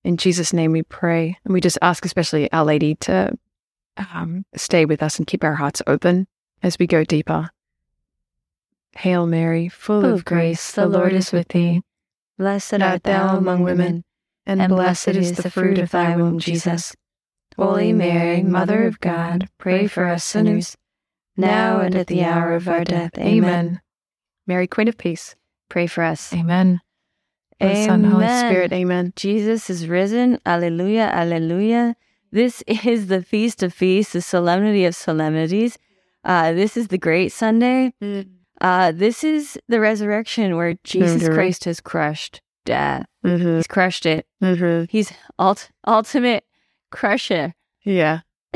In 0.04 0.18
Jesus' 0.18 0.52
name 0.52 0.72
we 0.72 0.82
pray. 0.82 1.38
And 1.44 1.54
we 1.54 1.60
just 1.60 1.78
ask, 1.82 2.04
especially 2.04 2.52
Our 2.52 2.64
Lady, 2.64 2.94
to 2.96 3.32
um, 3.96 4.44
stay 4.54 4.84
with 4.84 5.02
us 5.02 5.18
and 5.18 5.26
keep 5.26 5.42
our 5.42 5.54
hearts 5.54 5.82
open 5.86 6.26
as 6.62 6.78
we 6.78 6.86
go 6.86 7.04
deeper. 7.04 7.50
Hail 8.96 9.26
Mary, 9.26 9.68
full 9.68 10.04
of 10.04 10.24
grace, 10.24 10.72
the 10.72 10.86
Lord 10.86 11.12
is 11.12 11.32
with 11.32 11.48
thee. 11.48 11.82
Blessed 12.38 12.80
art 12.80 13.02
thou 13.02 13.36
among 13.36 13.62
women, 13.62 14.04
and, 14.46 14.60
and 14.60 14.72
blessed 14.72 15.08
is 15.08 15.32
the 15.32 15.50
fruit 15.50 15.78
of 15.78 15.90
thy 15.90 16.16
womb, 16.16 16.38
Jesus. 16.38 16.94
Holy 17.56 17.92
Mary, 17.92 18.42
Mother 18.42 18.86
of 18.86 19.00
God, 19.00 19.48
pray 19.58 19.86
for 19.86 20.06
us 20.06 20.24
sinners, 20.24 20.76
now 21.36 21.80
and 21.80 21.94
at 21.94 22.08
the 22.08 22.24
hour 22.24 22.54
of 22.54 22.68
our 22.68 22.84
death. 22.84 23.16
Amen. 23.18 23.80
Mary, 24.46 24.66
Queen 24.66 24.88
of 24.88 24.98
Peace. 24.98 25.34
Pray 25.68 25.86
for 25.86 26.04
us. 26.04 26.32
Amen. 26.32 26.80
The 27.60 27.84
Son, 27.86 28.04
Holy 28.04 28.26
Spirit. 28.26 28.72
Amen. 28.72 29.12
Jesus 29.16 29.70
is 29.70 29.88
risen. 29.88 30.38
Alleluia, 30.44 31.06
alleluia. 31.12 31.96
This 32.32 32.62
is 32.66 33.06
the 33.06 33.22
feast 33.22 33.62
of 33.62 33.72
feasts, 33.72 34.12
the 34.12 34.20
solemnity 34.22 34.84
of 34.84 34.94
solemnities. 34.94 35.78
Uh, 36.24 36.52
this 36.52 36.76
is 36.76 36.88
the 36.88 36.98
great 36.98 37.30
Sunday. 37.32 37.94
Uh, 38.60 38.92
this 38.92 39.22
is 39.24 39.58
the 39.68 39.78
resurrection 39.80 40.56
where 40.56 40.74
Jesus 40.84 41.22
Mhm. 41.22 41.34
Christ 41.34 41.64
has 41.64 41.80
crushed 41.80 42.40
death. 42.64 43.06
Mm-hmm. 43.24 43.56
He's 43.56 43.66
crushed 43.66 44.06
it. 44.06 44.26
Mm-hmm. 44.42 44.84
He's 44.88 45.12
ult- 45.38 45.70
ultimate 45.86 46.44
crusher. 46.90 47.54
Yeah. 47.84 48.20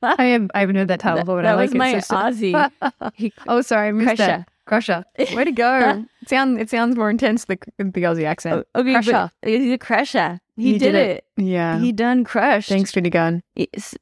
I 0.00 0.24
have 0.26 0.50
I 0.54 0.60
haven't 0.60 0.76
heard 0.76 0.88
that 0.88 1.00
title 1.00 1.18
That, 1.18 1.26
but 1.26 1.42
that 1.42 1.46
I 1.46 1.54
like 1.54 1.70
was 1.70 1.74
it. 1.74 1.78
my 1.78 1.98
So- 1.98 2.00
so- 2.00 2.16
Aussie. 2.16 2.70
He, 3.14 3.32
oh, 3.48 3.60
sorry, 3.62 3.88
I 3.88 3.92
missed 3.92 4.06
crusher. 4.16 4.26
that. 4.26 4.48
Crusher. 4.68 5.04
Way 5.34 5.44
to 5.44 5.52
go. 5.52 6.04
it 6.22 6.28
sound 6.28 6.60
it 6.60 6.70
sounds 6.70 6.96
more 6.96 7.10
intense 7.10 7.44
the 7.46 7.58
the 7.78 8.02
Aussie 8.02 8.24
accent. 8.24 8.66
Okay, 8.76 8.92
Crusher. 8.92 9.30
he's 9.42 9.72
a 9.72 9.78
crusher. 9.78 10.40
He, 10.56 10.72
He 10.74 10.78
did, 10.78 10.92
did 10.92 10.94
it. 10.94 11.24
it. 11.36 11.42
Yeah. 11.44 11.78
He 11.78 11.90
done 11.92 12.24
crushed. 12.24 12.68
Thanks, 12.68 12.92
Trinity 12.92 13.10
Gun. 13.10 13.42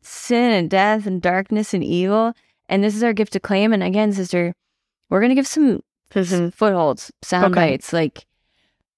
sin 0.03 0.51
and 0.53 0.69
death 0.71 1.07
and 1.07 1.21
darkness 1.23 1.73
and 1.75 1.85
evil. 1.85 2.33
And 2.69 2.83
this 2.83 2.95
is 2.97 3.03
our 3.03 3.13
gift 3.13 3.33
to 3.35 3.41
claim. 3.41 3.73
And 3.73 3.83
again, 3.83 4.13
sister, 4.13 4.55
we're 5.11 5.21
gonna 5.21 5.35
give 5.35 5.47
some 5.47 5.83
Mhm. 6.13 6.53
footholds, 6.55 7.13
sound 7.23 7.47
Okay. 7.57 7.71
bites. 7.73 7.93
Like, 7.93 8.27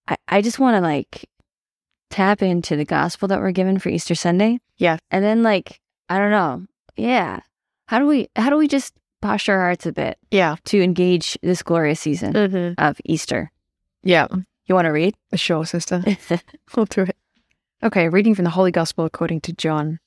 I, 0.07 0.17
I 0.29 0.41
just 0.43 0.59
want 0.59 0.77
to 0.77 0.81
like 0.81 1.29
tap 2.11 2.43
into 2.43 2.77
the 2.77 2.85
gospel 2.85 3.29
that 3.29 3.41
we're 3.41 3.51
given 3.53 3.79
for 3.79 3.89
Easter 3.91 4.15
Sunday. 4.15 4.61
Yeah. 4.79 4.99
and 5.11 5.25
then 5.25 5.43
like 5.43 5.81
I 6.09 6.19
don't 6.19 6.31
know, 6.31 6.65
yeah. 6.97 7.41
How 7.89 7.99
do 7.99 8.07
we 8.07 8.29
how 8.37 8.49
do 8.51 8.57
we 8.57 8.69
just 8.69 8.95
posture 9.21 9.55
our 9.55 9.61
hearts 9.67 9.87
a 9.87 9.93
bit 9.93 10.19
Yeah. 10.31 10.57
to 10.67 10.83
engage 10.83 11.39
this 11.43 11.63
glorious 11.63 12.01
season 12.01 12.33
Mm-hmm. 12.33 12.75
of 12.83 13.01
Easter? 13.05 13.51
Yeah. 14.03 14.27
You 14.67 14.75
want 14.75 14.85
to 14.87 14.91
read? 14.93 15.15
Sure, 15.35 15.65
sister. 15.65 16.03
We'll 16.77 16.87
do 16.87 17.03
it. 17.03 17.17
Okay, 17.83 18.09
reading 18.09 18.35
from 18.35 18.45
the 18.45 18.51
Holy 18.51 18.71
Gospel 18.71 19.05
according 19.05 19.41
to 19.43 19.53
John. 19.53 19.99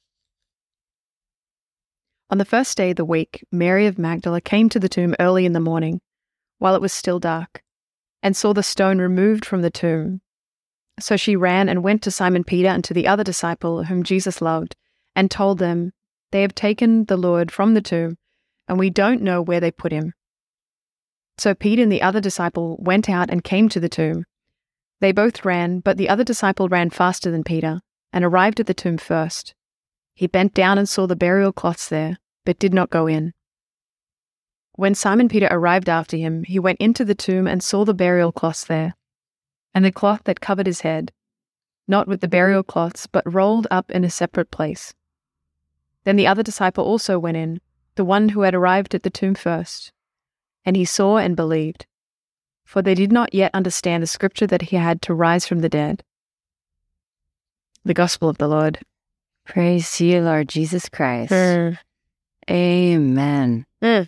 On 2.30 2.38
the 2.38 2.46
first 2.46 2.77
day 2.77 2.91
of 2.91 2.96
the 2.96 3.06
week, 3.06 3.44
Mary 3.51 3.88
of 3.88 3.98
Magdala 4.00 4.39
came 4.41 4.70
to 4.70 4.80
the 4.80 4.88
tomb 4.89 5.15
early 5.20 5.46
in 5.46 5.53
the 5.53 5.60
morning, 5.60 6.00
while 6.60 6.75
it 6.75 6.82
was 6.82 6.94
still 6.94 7.20
dark, 7.20 7.62
and 8.24 8.36
saw 8.38 8.53
the 8.53 8.63
stone 8.63 9.00
removed 9.00 9.46
from 9.46 9.62
the 9.62 9.70
tomb. 9.72 10.22
So 11.00 11.18
she 11.18 11.36
ran 11.36 11.68
and 11.68 11.84
went 11.84 12.01
to 12.03 12.12
Simon 12.12 12.44
Peter 12.44 12.70
and 12.70 12.84
to 12.86 12.94
the 12.94 13.08
other 13.08 13.24
disciple 13.24 13.86
whom 13.86 14.03
Jesus 14.03 14.41
loved, 14.41 14.75
and 15.15 15.30
told 15.30 15.58
them, 15.60 15.91
They 16.32 16.41
have 16.44 16.56
taken 16.56 17.06
the 17.06 17.18
Lord 17.18 17.51
from 17.51 17.74
the 17.74 17.82
tomb, 17.82 18.18
and 18.72 18.80
we 18.80 18.90
don't 18.90 19.22
know 19.22 19.42
where 19.42 19.60
they 19.60 19.70
put 19.70 19.92
him. 19.92 20.13
So 21.38 21.54
Peter 21.54 21.84
and 21.84 21.92
the 21.92 22.01
other 22.01 22.22
disciple 22.22 22.78
went 22.80 23.10
out 23.10 23.30
and 23.30 23.44
came 23.44 23.68
to 23.68 23.82
the 23.82 23.90
tomb. 23.90 24.24
They 25.01 25.12
both 25.12 25.44
ran, 25.44 25.82
but 25.82 25.98
the 25.98 26.08
other 26.08 26.24
disciple 26.24 26.70
ran 26.70 26.90
faster 26.90 27.30
than 27.30 27.44
Peter, 27.44 27.82
and 28.13 28.24
arrived 28.24 28.62
at 28.62 28.68
the 28.68 28.74
tomb 28.74 28.98
first. 28.98 29.54
He 30.16 30.25
bent 30.25 30.54
down 30.54 30.78
and 30.78 30.88
saw 30.88 31.06
the 31.06 31.18
burial 31.18 31.51
cloths 31.51 31.90
there, 31.90 32.18
but 32.46 32.60
did 32.60 32.74
not 32.74 32.90
go 32.90 33.08
in. 33.08 33.34
When 34.78 34.96
Simon 34.96 35.28
Peter 35.28 35.50
arrived 35.51 35.90
after 35.90 36.16
him, 36.16 36.46
he 36.46 36.58
went 36.58 36.80
into 36.80 37.04
the 37.04 37.13
tomb 37.13 37.48
and 37.48 37.62
saw 37.62 37.84
the 37.84 37.94
burial 37.94 38.32
cloths 38.32 38.63
there, 38.63 38.96
and 39.74 39.84
the 39.84 39.92
cloth 39.92 40.22
that 40.24 40.40
covered 40.40 40.66
his 40.66 40.80
head, 40.80 41.12
not 41.90 42.08
with 42.08 42.22
the 42.22 42.30
burial 42.30 42.63
cloths, 42.63 43.06
but 43.06 43.34
rolled 43.34 43.68
up 43.70 43.92
in 43.92 44.06
a 44.06 44.10
separate 44.10 44.50
place. 44.50 44.94
Then 46.06 46.16
the 46.16 46.28
other 46.28 46.42
disciple 46.42 46.86
also 46.86 47.20
went 47.20 47.36
in, 47.36 47.60
the 47.95 48.05
one 48.05 48.29
who 48.29 48.41
had 48.41 48.55
arrived 48.55 48.95
at 48.95 49.03
the 49.03 49.10
tomb 49.10 49.36
first, 49.36 49.91
and 50.65 50.75
he 50.75 50.86
saw 50.86 51.17
and 51.17 51.36
believed, 51.36 51.86
for 52.65 52.81
they 52.81 52.95
did 52.95 53.12
not 53.12 53.33
yet 53.33 53.51
understand 53.53 54.01
the 54.01 54.07
scripture 54.07 54.48
that 54.48 54.62
he 54.63 54.75
had 54.77 55.01
to 55.03 55.13
rise 55.13 55.45
from 55.45 55.60
the 55.60 55.69
dead. 55.69 56.03
The 57.83 57.93
Gospel 57.93 58.29
of 58.29 58.38
the 58.38 58.48
Lord. 58.48 58.79
Praise 59.45 59.98
to 59.98 60.05
you, 60.05 60.21
Lord 60.21 60.48
Jesus 60.50 60.88
Christ. 60.88 61.31
Mm. 61.31 61.77
Amen. 62.50 63.65
Mm. 63.81 64.07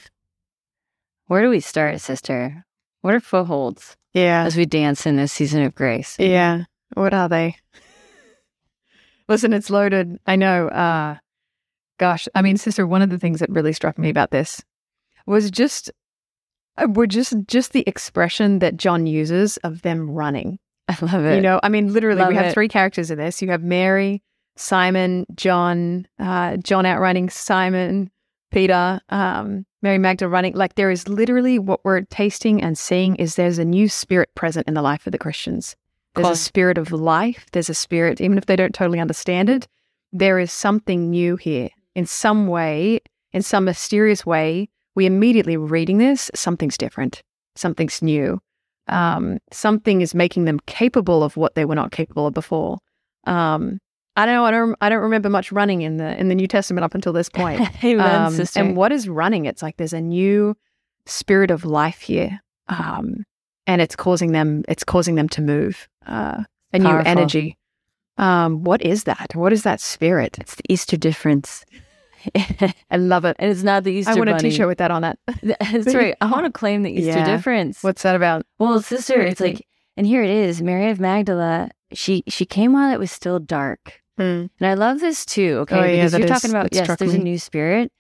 Where 1.28 1.42
do 1.42 1.50
we 1.50 1.60
start, 1.60 2.00
sister? 2.02 2.66
What 3.02 3.16
are 3.16 3.20
footholds 3.20 3.98
Yeah. 4.14 4.44
as 4.46 4.56
we 4.56 4.66
dance 4.66 5.06
in 5.06 5.16
this 5.18 5.34
season 5.34 5.64
of 5.64 5.74
grace? 5.76 6.16
Yeah. 6.20 6.66
What 6.94 7.14
are 7.14 7.28
they? 7.28 7.58
Listen, 9.28 9.54
it's 9.54 9.70
loaded. 9.70 10.20
I 10.28 10.36
know. 10.36 10.68
Uh 10.70 11.18
gosh, 11.98 12.28
I 12.36 12.42
mean, 12.42 12.58
sister, 12.58 12.86
one 12.86 13.02
of 13.02 13.10
the 13.10 13.20
things 13.20 13.40
that 13.40 13.50
really 13.50 13.74
struck 13.74 13.98
me 13.98 14.10
about 14.10 14.32
this 14.32 14.64
was 15.26 15.52
just 15.52 15.92
uh, 16.78 16.88
were 16.90 17.08
just 17.08 17.34
just 17.48 17.74
the 17.74 17.84
expression 17.88 18.60
that 18.60 18.78
John 18.78 19.06
uses 19.06 19.58
of 19.58 19.82
them 19.82 20.10
running. 20.10 20.60
I 20.88 20.98
love 21.02 21.26
it. 21.26 21.36
You 21.36 21.42
know, 21.42 21.60
I 21.64 21.70
mean, 21.70 21.94
literally, 21.94 22.26
we 22.26 22.36
have 22.36 22.48
it. 22.48 22.54
three 22.54 22.68
characters 22.68 23.12
in 23.12 23.18
this. 23.18 23.42
You 23.42 23.50
have 23.52 23.64
Mary, 23.64 24.22
Simon, 24.56 25.26
John, 25.36 26.08
uh, 26.20 26.58
John 26.58 26.86
outrunning 26.86 27.30
Simon, 27.30 28.10
Peter, 28.52 29.00
um, 29.10 29.66
Mary 29.82 29.98
Magdalene 29.98 30.32
running. 30.32 30.54
Like 30.56 30.76
there 30.76 30.92
is 30.92 31.08
literally 31.08 31.60
what 31.60 31.86
we're 31.86 32.02
tasting 32.02 32.62
and 32.62 32.78
seeing 32.78 33.16
is 33.16 33.36
there's 33.36 33.60
a 33.60 33.66
new 33.66 33.88
spirit 33.88 34.34
present 34.36 34.68
in 34.68 34.74
the 34.74 34.82
life 34.82 35.06
of 35.06 35.12
the 35.12 35.18
Christians. 35.18 35.76
There's 36.16 36.30
a 36.30 36.36
spirit 36.36 36.78
of 36.78 36.92
life. 36.92 37.48
There's 37.54 37.70
a 37.70 37.74
spirit, 37.74 38.22
even 38.22 38.38
if 38.38 38.46
they 38.46 38.56
don't 38.56 38.76
totally 38.76 39.00
understand 39.00 39.50
it, 39.50 39.68
there 40.12 40.38
is 40.38 40.52
something 40.52 41.10
new 41.10 41.38
here 41.38 41.70
in 41.96 42.06
some 42.06 42.48
way, 42.48 43.00
in 43.32 43.42
some 43.42 43.66
mysterious 43.66 44.26
way. 44.26 44.70
We 44.96 45.06
immediately 45.06 45.58
reading 45.58 45.98
this, 45.98 46.30
something's 46.36 46.78
different, 46.78 47.24
something's 47.56 48.02
new. 48.02 48.40
Um, 48.88 49.40
something 49.52 50.02
is 50.02 50.14
making 50.14 50.46
them 50.46 50.60
capable 50.68 51.24
of 51.24 51.36
what 51.38 51.56
they 51.56 51.66
were 51.66 51.76
not 51.76 51.92
capable 51.92 52.28
of 52.28 52.34
before. 52.34 52.78
Um, 53.26 53.80
I 54.16 54.26
don't 54.26 54.36
know. 54.36 54.46
I 54.46 54.52
don't. 54.52 54.76
I 54.82 54.90
don't 54.90 55.02
remember 55.02 55.30
much 55.30 55.52
running 55.52 55.82
in 55.82 55.98
the 55.98 56.16
in 56.20 56.28
the 56.28 56.36
New 56.36 56.48
Testament 56.48 56.84
up 56.84 56.94
until 56.94 57.14
this 57.14 57.30
point. 57.34 57.62
Amen, 57.84 58.26
Um, 58.28 58.46
and 58.56 58.76
what 58.78 58.92
is 58.92 59.10
running? 59.10 59.46
It's 59.46 59.64
like 59.64 59.78
there's 59.78 59.94
a 59.94 60.02
new 60.02 60.56
spirit 61.08 61.50
of 61.50 61.66
life 61.66 62.02
here, 62.02 62.40
um, 62.68 63.24
and 63.66 63.82
it's 63.82 63.96
causing 63.96 64.32
them. 64.34 64.64
It's 64.68 64.84
causing 64.84 65.16
them 65.16 65.30
to 65.30 65.42
move. 65.42 65.88
Uh, 66.06 66.44
a 66.74 66.80
new 66.80 66.90
energy. 67.06 67.58
Um, 68.18 68.64
what 68.64 68.82
is 68.82 69.06
that? 69.06 69.32
What 69.36 69.52
is 69.54 69.64
that 69.64 69.82
spirit? 69.82 70.38
it's 70.40 70.56
the 70.56 70.64
Easter 70.70 70.98
difference. 70.98 71.66
I 72.36 72.98
love 72.98 73.26
it. 73.26 73.36
And 73.40 73.52
it's 73.52 73.64
not 73.64 73.84
the 73.84 73.92
Easter 73.92 74.12
I 74.12 74.16
want 74.16 74.30
a 74.30 74.34
bunny. 74.34 74.50
T-shirt 74.50 74.68
with 74.68 74.78
that 74.78 74.92
on 74.92 75.02
that. 75.02 75.18
That's 75.44 75.94
right. 75.94 76.16
I 76.22 76.30
want 76.32 76.46
to 76.46 76.52
claim 76.52 76.84
the 76.84 76.92
Easter 76.92 77.20
Yeah. 77.20 77.26
difference. 77.26 77.84
What's 77.84 78.04
that 78.04 78.16
about? 78.16 78.46
Well, 78.60 78.82
sister, 78.82 79.20
it's 79.22 79.42
like, 79.42 79.66
and 79.98 80.08
here 80.08 80.24
it 80.24 80.30
is. 80.30 80.62
Mary 80.62 80.90
of 80.90 81.00
Magdala. 81.00 81.70
She 81.92 82.24
she 82.28 82.46
came 82.46 82.74
while 82.74 82.92
it 82.94 82.98
was 83.00 83.12
still 83.12 83.38
dark, 83.40 84.02
and 84.18 84.50
I 84.62 84.74
love 84.74 85.00
this 85.00 85.26
too. 85.26 85.58
Okay, 85.62 85.78
Oh, 85.78 85.82
because 85.84 86.14
you're 86.14 86.24
is- 86.24 86.30
talking 86.30 86.50
about 86.50 86.70
yes, 86.74 86.96
there's 86.98 87.14
a 87.14 87.18
new 87.20 87.38
spirit, 87.38 87.92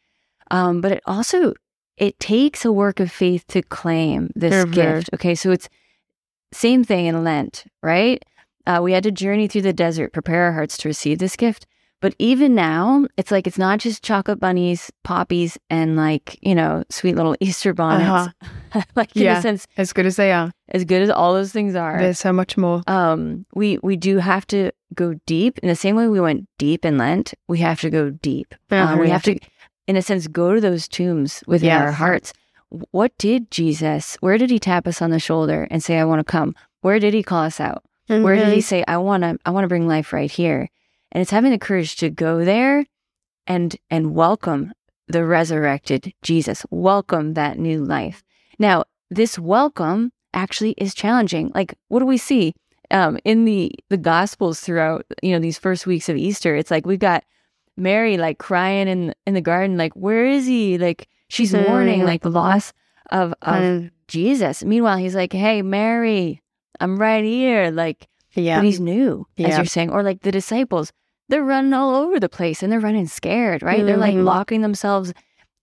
um, 0.49 0.81
but 0.81 0.91
it 0.93 1.03
also 1.05 1.53
it 1.97 2.19
takes 2.19 2.65
a 2.65 2.71
work 2.71 2.99
of 2.99 3.11
faith 3.11 3.45
to 3.49 3.61
claim 3.61 4.31
this 4.35 4.65
Mhm. 4.65 4.73
gift. 4.73 5.09
Okay, 5.13 5.35
so 5.35 5.51
it's 5.51 5.69
same 6.51 6.83
thing 6.83 7.05
in 7.05 7.23
Lent, 7.23 7.65
right? 7.83 8.23
Uh, 8.65 8.79
we 8.81 8.93
had 8.93 9.03
to 9.03 9.11
journey 9.11 9.47
through 9.47 9.61
the 9.63 9.73
desert, 9.73 10.13
prepare 10.13 10.43
our 10.45 10.53
hearts 10.53 10.77
to 10.77 10.87
receive 10.87 11.19
this 11.19 11.35
gift. 11.35 11.65
But 12.01 12.15
even 12.19 12.53
now, 12.53 13.05
it's 13.15 13.31
like 13.31 13.47
it's 13.47 13.57
not 13.57 13.79
just 13.79 14.03
chocolate 14.03 14.37
bunnies, 14.39 14.91
poppies, 15.05 15.57
and 15.69 15.95
like 15.95 16.37
you 16.41 16.53
know, 16.53 16.83
sweet 16.89 17.15
little 17.15 17.35
Easter 17.41 17.73
bonnets. 17.73 18.33
like 18.95 19.15
in 19.15 19.21
Uh-huh. 19.21 19.31
Yeah. 19.31 19.37
a 19.39 19.41
sense, 19.41 19.67
As 19.77 19.93
good 19.93 20.05
as 20.05 20.17
they 20.17 20.33
are, 20.33 20.51
as 20.69 20.83
good 20.83 21.01
as 21.01 21.09
all 21.09 21.33
those 21.33 21.53
things 21.53 21.75
are, 21.75 21.97
there's 21.99 22.19
so 22.19 22.33
much 22.33 22.57
more. 22.57 22.81
um, 22.87 23.45
we 23.55 23.77
we 23.83 23.95
do 23.95 24.17
have 24.17 24.45
to 24.47 24.71
go 24.95 25.13
deep 25.25 25.59
in 25.59 25.69
the 25.69 25.75
same 25.77 25.95
way 25.95 26.07
we 26.09 26.19
went 26.19 26.45
deep 26.57 26.83
in 26.83 26.97
Lent. 26.97 27.33
We 27.47 27.59
have 27.59 27.79
to 27.81 27.89
go 27.89 28.09
deep. 28.09 28.53
Um, 28.69 28.99
we 28.99 29.09
have 29.09 29.23
to, 29.23 29.39
in 29.87 29.95
a 29.95 30.01
sense, 30.01 30.27
go 30.27 30.53
to 30.53 30.59
those 30.59 30.87
tombs 30.89 31.41
within 31.47 31.69
our 31.85 31.91
hearts. 31.93 32.33
What 32.91 33.17
did 33.17 33.49
Jesus? 33.49 34.17
Where 34.19 34.37
did 34.37 34.49
he 34.49 34.59
tap 34.59 34.87
us 34.87 35.01
on 35.01 35.09
the 35.11 35.19
shoulder 35.19 35.67
and 35.71 35.81
say, 35.81 35.97
"I 35.99 36.05
want 36.05 36.19
to 36.19 36.29
come"? 36.29 36.53
Where 36.81 36.99
did 36.99 37.13
he 37.13 37.23
call 37.23 37.43
us 37.43 37.61
out? 37.61 37.83
Where 38.07 38.35
did 38.35 38.53
he 38.53 38.61
say, 38.61 38.83
"I 38.87 38.97
want 38.97 39.23
to, 39.23 39.37
I 39.45 39.51
want 39.51 39.63
to 39.63 39.69
bring 39.69 39.87
life 39.87 40.11
right 40.13 40.31
here"? 40.31 40.69
And 41.11 41.21
it's 41.21 41.31
having 41.31 41.51
the 41.51 41.57
courage 41.59 41.95
to 41.97 42.09
go 42.09 42.43
there 42.43 42.85
and 43.47 43.75
and 43.89 44.13
welcome 44.13 44.73
the 45.07 45.25
resurrected 45.25 46.13
Jesus. 46.21 46.65
Welcome 46.69 47.33
that 47.33 47.57
new 47.59 47.83
life. 47.83 48.23
Now, 48.59 48.83
this 49.09 49.37
welcome 49.39 50.11
actually 50.33 50.71
is 50.77 50.93
challenging. 50.93 51.51
Like, 51.53 51.75
what 51.89 51.99
do 51.99 52.05
we 52.05 52.17
see 52.17 52.53
um, 52.91 53.17
in 53.23 53.45
the 53.45 53.71
the 53.89 53.97
Gospels 53.97 54.59
throughout? 54.59 55.05
You 55.21 55.31
know, 55.31 55.39
these 55.39 55.57
first 55.59 55.87
weeks 55.87 56.09
of 56.09 56.17
Easter. 56.17 56.55
It's 56.55 56.71
like 56.71 56.85
we've 56.85 56.99
got 56.99 57.23
Mary 57.77 58.17
like 58.17 58.37
crying 58.37 58.87
in 58.87 59.13
in 59.25 59.33
the 59.33 59.41
garden, 59.41 59.77
like, 59.77 59.93
"Where 59.93 60.25
is 60.25 60.45
he?" 60.45 60.77
Like 60.77 61.07
she's 61.29 61.53
mourning 61.53 62.03
like 62.03 62.21
the 62.21 62.29
loss 62.31 62.73
of 63.11 63.33
of 63.41 63.61
Mm. 63.61 63.91
Jesus. 64.07 64.63
Meanwhile, 64.63 64.97
he's 64.97 65.15
like, 65.15 65.33
"Hey, 65.33 65.61
Mary, 65.61 66.41
I'm 66.79 66.97
right 66.97 67.23
here." 67.23 67.71
Like, 67.71 68.07
yeah. 68.33 68.57
but 68.59 68.65
he's 68.65 68.79
new, 68.79 69.25
as 69.37 69.57
you're 69.57 69.65
saying, 69.65 69.89
or 69.91 70.03
like 70.03 70.21
the 70.21 70.31
disciples, 70.31 70.91
they're 71.29 71.43
running 71.43 71.73
all 71.73 71.95
over 71.95 72.19
the 72.19 72.29
place 72.29 72.61
and 72.63 72.71
they're 72.71 72.79
running 72.79 73.07
scared, 73.07 73.63
right? 73.63 73.85
They're 73.85 73.97
like 73.97 74.15
Mhm. 74.15 74.23
locking 74.25 74.61
themselves 74.61 75.13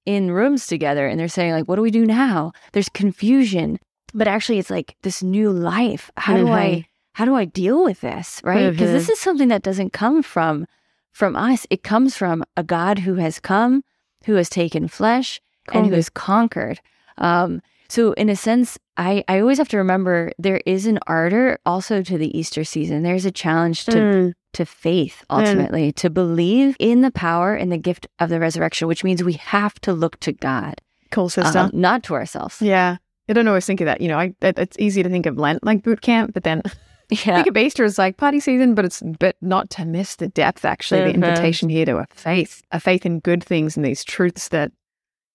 in 0.07 0.31
rooms 0.31 0.67
together 0.67 1.07
and 1.07 1.19
they're 1.21 1.29
saying, 1.29 1.53
like, 1.53 1.69
what 1.69 1.77
do 1.77 1.83
we 1.83 1.91
do 1.91 2.07
now? 2.07 2.53
There's 2.73 2.89
confusion. 2.89 3.79
But 4.15 4.27
actually 4.27 4.59
it's 4.59 4.71
like 4.71 4.97
this 5.03 5.23
new 5.23 5.51
life. 5.53 6.11
How 6.17 6.37
do 6.37 6.49
I 6.51 6.67
Mhm. 6.71 6.85
how 7.15 7.25
do 7.25 7.35
I 7.35 7.45
deal 7.45 7.85
with 7.85 8.01
this? 8.01 8.41
Right? 8.43 8.71
Because 8.71 8.91
this 8.93 9.09
is 9.09 9.21
something 9.21 9.49
that 9.49 9.63
doesn't 9.63 9.93
come 9.93 10.23
from 10.23 10.67
from 11.13 11.37
us. 11.37 11.67
It 11.71 11.83
comes 11.83 12.17
from 12.17 12.45
a 12.57 12.63
God 12.63 13.01
who 13.01 13.17
has 13.17 13.39
come, 13.41 13.83
who 14.27 14.35
has 14.35 14.49
taken 14.49 14.87
flesh, 14.89 15.41
and 15.73 15.87
who 15.87 15.95
has 15.97 16.09
conquered. 16.09 16.81
Um, 17.19 17.61
so 17.91 18.13
in 18.13 18.29
a 18.31 18.37
sense, 18.37 18.79
I, 18.97 19.25
I 19.29 19.41
always 19.41 19.59
have 19.59 19.69
to 19.71 19.77
remember 19.79 20.33
there 20.39 20.61
is 20.65 20.87
an 20.87 20.99
ardor 21.07 21.59
also 21.67 22.03
to 22.03 22.17
the 22.17 22.37
Easter 22.39 22.65
season. 22.65 23.03
There's 23.03 23.25
a 23.27 23.31
challenge 23.31 23.85
to 23.87 23.93
Mm. 23.93 24.33
to 24.55 24.65
faith 24.65 25.25
ultimately, 25.31 25.93
to 25.93 26.09
believe 26.11 26.77
in 26.81 27.03
the 27.03 27.11
power 27.11 27.55
and 27.55 27.71
the 27.71 27.79
gift 27.79 28.07
of 28.19 28.29
the 28.31 28.41
resurrection, 28.41 28.89
which 28.89 29.05
means 29.05 29.23
we 29.23 29.35
have 29.35 29.75
to 29.83 29.93
look 29.93 30.19
to 30.21 30.33
God, 30.33 30.81
Cool 31.11 31.29
sister. 31.29 31.59
um, 31.59 31.71
not 31.75 32.03
to 32.05 32.15
ourselves. 32.15 32.61
yeah. 32.63 32.97
I 33.29 33.33
don't 33.33 33.47
always 33.47 33.65
think 33.67 33.81
of 33.81 33.85
that. 33.87 34.01
You 34.01 34.09
know, 34.09 34.19
I, 34.19 34.35
it, 34.43 34.59
it's 34.59 34.77
easy 34.81 35.05
to 35.05 35.09
think 35.09 35.25
of 35.27 35.39
Lent 35.39 35.63
like 35.63 35.85
boot 35.85 36.01
camp, 36.01 36.33
but 36.35 36.43
then 36.45 36.63
Yeah. 37.11 37.33
I 37.33 37.43
think 37.43 37.49
of 37.49 37.57
Easter 37.57 37.83
as 37.85 37.99
like 37.99 38.17
party 38.19 38.39
season, 38.41 38.75
but 38.75 38.85
it's 38.85 39.03
but 39.19 39.35
not 39.41 39.69
to 39.71 39.85
miss 39.85 40.15
the 40.17 40.29
depth. 40.29 40.65
Actually, 40.65 41.01
Mhm. 41.01 41.05
the 41.07 41.15
invitation 41.29 41.69
here 41.69 41.85
to 41.85 41.97
a 41.99 42.07
faith, 42.13 42.63
a 42.73 42.79
faith 42.81 43.05
in 43.07 43.19
good 43.21 43.43
things 43.43 43.77
and 43.77 43.85
these 43.85 44.05
truths 44.05 44.49
that, 44.49 44.71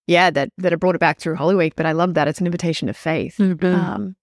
yeah, 0.08 0.30
that 0.32 0.50
that 0.58 0.72
are 0.74 0.78
brought 0.78 0.96
it 0.96 1.00
back 1.00 1.20
through 1.20 1.36
Holy 1.36 1.56
Week. 1.56 1.76
But 1.76 1.86
I 1.86 1.92
love 1.94 2.14
that 2.16 2.28
it's 2.28 2.40
an 2.40 2.46
invitation 2.48 2.88
to 2.88 2.94
faith. 2.94 3.38
Mhm. 3.38 3.64
Um, 3.74 4.16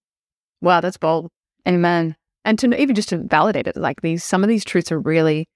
wow, 0.61 0.81
that's 0.81 0.97
bold. 0.99 1.31
Amen. 1.67 2.17
and 2.45 2.59
to 2.59 2.81
even 2.81 2.95
just 2.97 3.11
to 3.11 3.19
validate 3.19 3.67
it 3.69 3.77
like 3.77 4.01
these 4.01 4.25
some 4.25 4.43
of 4.43 4.49
these 4.49 4.65
truths 4.65 4.91
are 4.91 4.99
really 4.99 5.49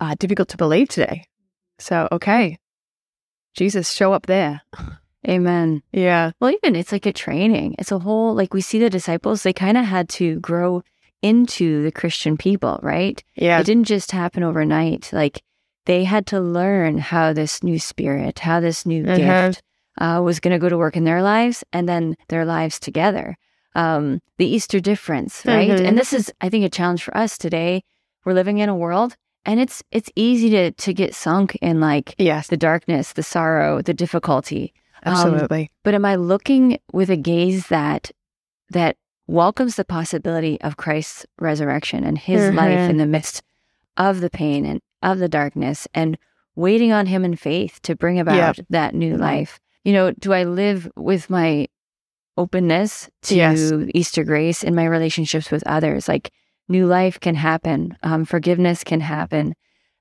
uh, 0.00 0.14
difficult 0.18 0.48
to 0.50 0.56
believe 0.58 0.88
today 0.88 1.24
so 1.78 2.06
okay 2.12 2.58
jesus 3.54 3.90
show 3.92 4.12
up 4.12 4.26
there 4.26 4.60
Amen. 5.28 5.82
yeah 5.92 6.30
Well, 6.40 6.52
even 6.52 6.76
it's 6.76 6.92
like 6.92 7.04
a 7.06 7.12
training. 7.12 7.74
It's 7.78 7.90
a 7.92 7.98
whole, 7.98 8.34
like 8.34 8.54
we 8.54 8.60
see 8.60 8.78
the 8.78 8.88
disciples, 8.88 9.42
they 9.42 9.52
kind 9.52 9.76
of 9.76 9.84
had 9.84 10.08
to 10.10 10.38
grow 10.40 10.82
into 11.22 11.82
the 11.82 11.90
Christian 11.92 12.36
people, 12.36 12.78
right? 12.82 13.22
yeah 13.34 13.58
It 13.60 13.66
didn't 13.66 13.84
just 13.88 14.12
happen 14.12 14.42
overnight. 14.44 15.10
Like 15.12 15.42
they 15.88 16.04
had 16.04 16.24
to 16.26 16.38
learn 16.40 16.98
how 16.98 17.32
this 17.32 17.62
new 17.64 17.78
spirit, 17.78 18.38
how 18.38 18.60
this 18.60 18.84
new 18.86 19.02
Mhm. 19.04 19.16
gift 19.16 19.62
uh, 20.00 20.20
was 20.22 20.38
going 20.38 20.52
to 20.52 20.58
go 20.64 20.68
to 20.68 20.78
work 20.78 20.96
in 20.96 21.02
their 21.04 21.22
lives 21.22 21.64
and 21.72 21.88
then 21.88 22.14
their 22.28 22.44
lives 22.44 22.78
together. 22.78 23.36
um, 23.74 24.20
the 24.38 24.46
Easter 24.56 24.80
difference, 24.80 25.44
right? 25.46 25.70
Mhm. 25.70 25.86
And 25.86 25.98
this 25.98 26.12
is, 26.12 26.32
I 26.40 26.48
think, 26.48 26.64
a 26.64 26.68
challenge 26.78 27.02
for 27.04 27.14
us 27.16 27.38
today. 27.38 27.82
We're 28.24 28.32
living 28.40 28.58
in 28.58 28.68
a 28.68 28.74
world, 28.74 29.14
and 29.44 29.60
it's 29.60 29.82
it's 29.92 30.10
easy 30.16 30.50
to 30.50 30.72
to 30.72 30.92
get 30.92 31.14
sunk 31.14 31.54
in 31.68 31.78
like 31.78 32.14
Yes, 32.18 32.48
the 32.48 32.56
darkness, 32.56 33.12
the 33.12 33.22
sorrow, 33.22 33.80
the 33.82 33.94
difficulty. 33.94 34.72
Um, 35.04 35.12
absolutely. 35.14 35.70
but 35.84 35.94
am 35.94 36.04
I 36.04 36.16
looking 36.16 36.78
with 36.92 37.08
a 37.10 37.16
gaze 37.16 37.68
that 37.68 38.10
that 38.70 38.96
welcomes 39.28 39.76
the 39.76 39.84
possibility 39.84 40.60
of 40.62 40.76
Christ's 40.76 41.26
resurrection 41.38 42.02
and 42.04 42.18
his 42.18 42.52
life 42.52 42.80
Mhm. 42.80 42.90
in 42.90 42.96
the 42.96 43.06
midst 43.06 43.42
of 43.96 44.20
the 44.20 44.30
pain 44.30 44.64
and 44.66 44.80
of 45.02 45.18
the 45.18 45.28
darkness 45.28 45.86
and 45.94 46.18
waiting 46.56 46.92
on 46.92 47.06
him 47.06 47.24
in 47.24 47.36
faith 47.36 47.80
to 47.82 47.94
bring 47.94 48.18
about 48.18 48.58
that 48.70 48.94
new 48.94 49.16
life? 49.16 49.60
You 49.84 49.92
know, 49.92 50.12
do 50.12 50.32
I 50.32 50.44
live 50.44 50.88
with 50.96 51.30
my 51.30 51.68
openness 52.36 53.08
to 53.22 53.34
Yes. 53.36 53.72
Easter 53.94 54.24
grace 54.24 54.62
in 54.62 54.74
my 54.74 54.84
relationships 54.84 55.50
with 55.50 55.62
others? 55.66 56.08
Like 56.08 56.30
new 56.68 56.86
life 56.86 57.18
can 57.20 57.34
happen, 57.34 57.96
um, 58.02 58.24
forgiveness 58.24 58.84
can 58.84 59.00
happen. 59.00 59.54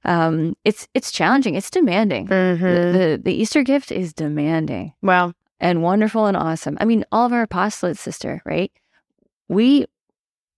Um, 0.05 0.55
it's 0.63 0.87
it's 0.93 1.11
challenging. 1.11 1.55
It's 1.55 1.69
demanding. 1.69 2.27
Mhm. 2.27 2.93
The 2.93 3.21
the 3.23 3.33
Easter 3.33 3.63
gift 3.63 3.91
is 3.91 4.13
demanding 4.13 4.93
Well, 5.01 5.33
and 5.59 5.81
wonderful 5.81 6.27
and 6.27 6.37
awesome. 6.37 6.77
I 6.79 6.85
mean, 6.85 7.03
all 7.11 7.25
of 7.25 7.33
our 7.33 7.45
apostolates, 7.47 7.97
sister, 7.97 8.41
right? 8.45 8.71
We 9.49 9.85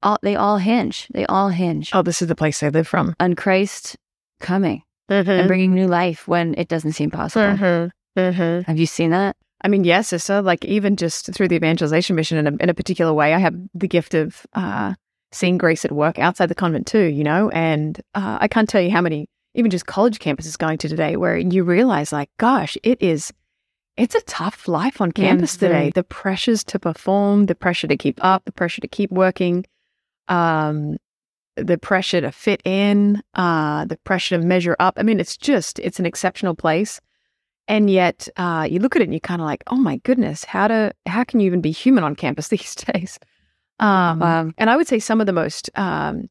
all 0.03 0.17
they 0.22 0.36
all 0.36 0.58
hinge. 0.58 1.08
They 1.13 1.25
all 1.25 1.50
hinge 1.50 1.91
oh, 1.93 2.01
this 2.01 2.22
is 2.22 2.27
the 2.27 2.36
place 2.36 2.60
they 2.60 2.69
live 2.69 2.88
from. 2.88 3.15
on 3.19 3.34
Christ 3.36 3.98
coming 4.39 4.84
Mm-hmm. 5.10 5.29
and 5.31 5.48
bringing 5.48 5.74
new 5.74 5.88
life 5.88 6.27
when 6.27 6.53
it 6.55 6.67
doesn't 6.67 6.91
seem 6.91 7.10
possible. 7.10 7.58
Mm-hmm. 7.58 8.19
Mm-hmm. 8.19 8.62
Have 8.69 8.77
you 8.77 8.86
seen 8.86 9.10
that? 9.10 9.36
I 9.63 9.67
mean, 9.67 9.84
yes, 9.84 10.10
sister. 10.10 10.39
Like 10.39 10.63
even 10.65 10.96
just 10.96 11.34
through 11.34 11.48
the 11.48 11.55
evangelization 11.55 12.15
mission 12.15 12.38
in 12.38 12.46
a, 12.46 12.55
in 12.63 12.69
a 12.69 12.75
particular 12.75 13.12
way, 13.12 13.34
I 13.34 13.39
have 13.39 13.55
the 13.74 13.88
gift 13.88 14.13
of 14.13 14.46
uh, 14.53 14.93
seeing 15.31 15.58
grace 15.58 15.84
at 15.84 15.91
work 15.91 16.19
outside 16.19 16.46
the 16.46 16.53
convent 16.53 16.86
too. 16.86 17.05
You 17.05 17.24
know, 17.24 17.50
and 17.50 18.00
uh, 18.13 18.38
I 18.39 18.48
can't 18.48 18.69
tell 18.69 18.81
you 18.81 18.91
how 18.91 19.01
many, 19.01 19.27
even 19.55 19.72
just 19.72 19.88
college 19.88 20.19
campuses 20.19 20.55
going 20.60 20.77
to 20.77 20.88
today, 20.88 21.15
where 21.17 21.36
you 21.38 21.63
realize, 21.63 22.12
like, 22.13 22.29
gosh, 22.38 22.77
it 22.84 23.01
is. 23.01 23.34
It's 23.98 24.13
a 24.13 24.22
tough 24.22 24.67
life 24.67 25.01
on 25.01 25.12
campus 25.12 25.58
Mhm. 25.58 25.60
today. 25.60 25.91
The 25.96 26.03
pressures 26.03 26.63
to 26.65 26.77
perform, 26.77 27.48
the 27.48 27.55
pressure 27.55 27.88
to 27.88 27.98
keep 27.98 28.24
up, 28.24 28.46
the 28.46 28.51
pressure 28.51 28.79
to 28.81 28.88
keep 28.88 29.10
working, 29.12 29.65
um, 30.27 30.98
the 31.63 31.78
pressure 31.78 32.22
to 32.22 32.32
fit 32.32 32.62
in, 32.66 33.22
uh, 33.36 33.86
the 33.86 33.98
pressure 33.98 34.38
to 34.38 34.46
measure 34.46 34.75
up. 34.80 34.96
I 34.98 35.04
mean, 35.04 35.20
it's 35.20 35.38
just 35.38 35.80
it's 35.80 36.00
an 36.00 36.06
exceptional 36.06 36.56
place 36.56 37.00
and 37.70 37.89
yet 37.89 38.28
uh, 38.36 38.68
you 38.70 38.80
look 38.80 38.96
at 38.96 39.01
it 39.01 39.06
and 39.06 39.13
you're 39.13 39.20
kind 39.22 39.39
of 39.39 39.46
like 39.46 39.63
oh 39.68 39.78
my 39.78 39.98
goodness 39.98 40.44
how 40.44 40.68
to 40.68 40.92
how 41.06 41.24
can 41.24 41.39
you 41.39 41.46
even 41.46 41.62
be 41.62 41.72
human 41.72 42.04
on 42.04 42.16
campus 42.16 42.48
these 42.50 42.75
days 42.75 43.18
um, 43.80 44.22
and 44.58 44.70
i 44.70 44.75
would 44.75 44.88
say 44.88 45.00
some 45.00 45.22
of 45.22 45.28
the 45.28 45.34
most 45.34 45.70
um, 45.75 46.28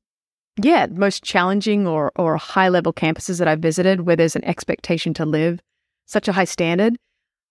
yeah 0.62 0.86
most 0.90 1.22
challenging 1.22 1.86
or 1.86 2.12
or 2.16 2.36
high 2.36 2.68
level 2.68 2.92
campuses 2.92 3.38
that 3.38 3.48
i've 3.48 3.60
visited 3.60 4.02
where 4.02 4.16
there's 4.16 4.36
an 4.36 4.44
expectation 4.44 5.14
to 5.14 5.24
live 5.24 5.60
such 6.06 6.28
a 6.28 6.32
high 6.32 6.44
standard 6.44 6.96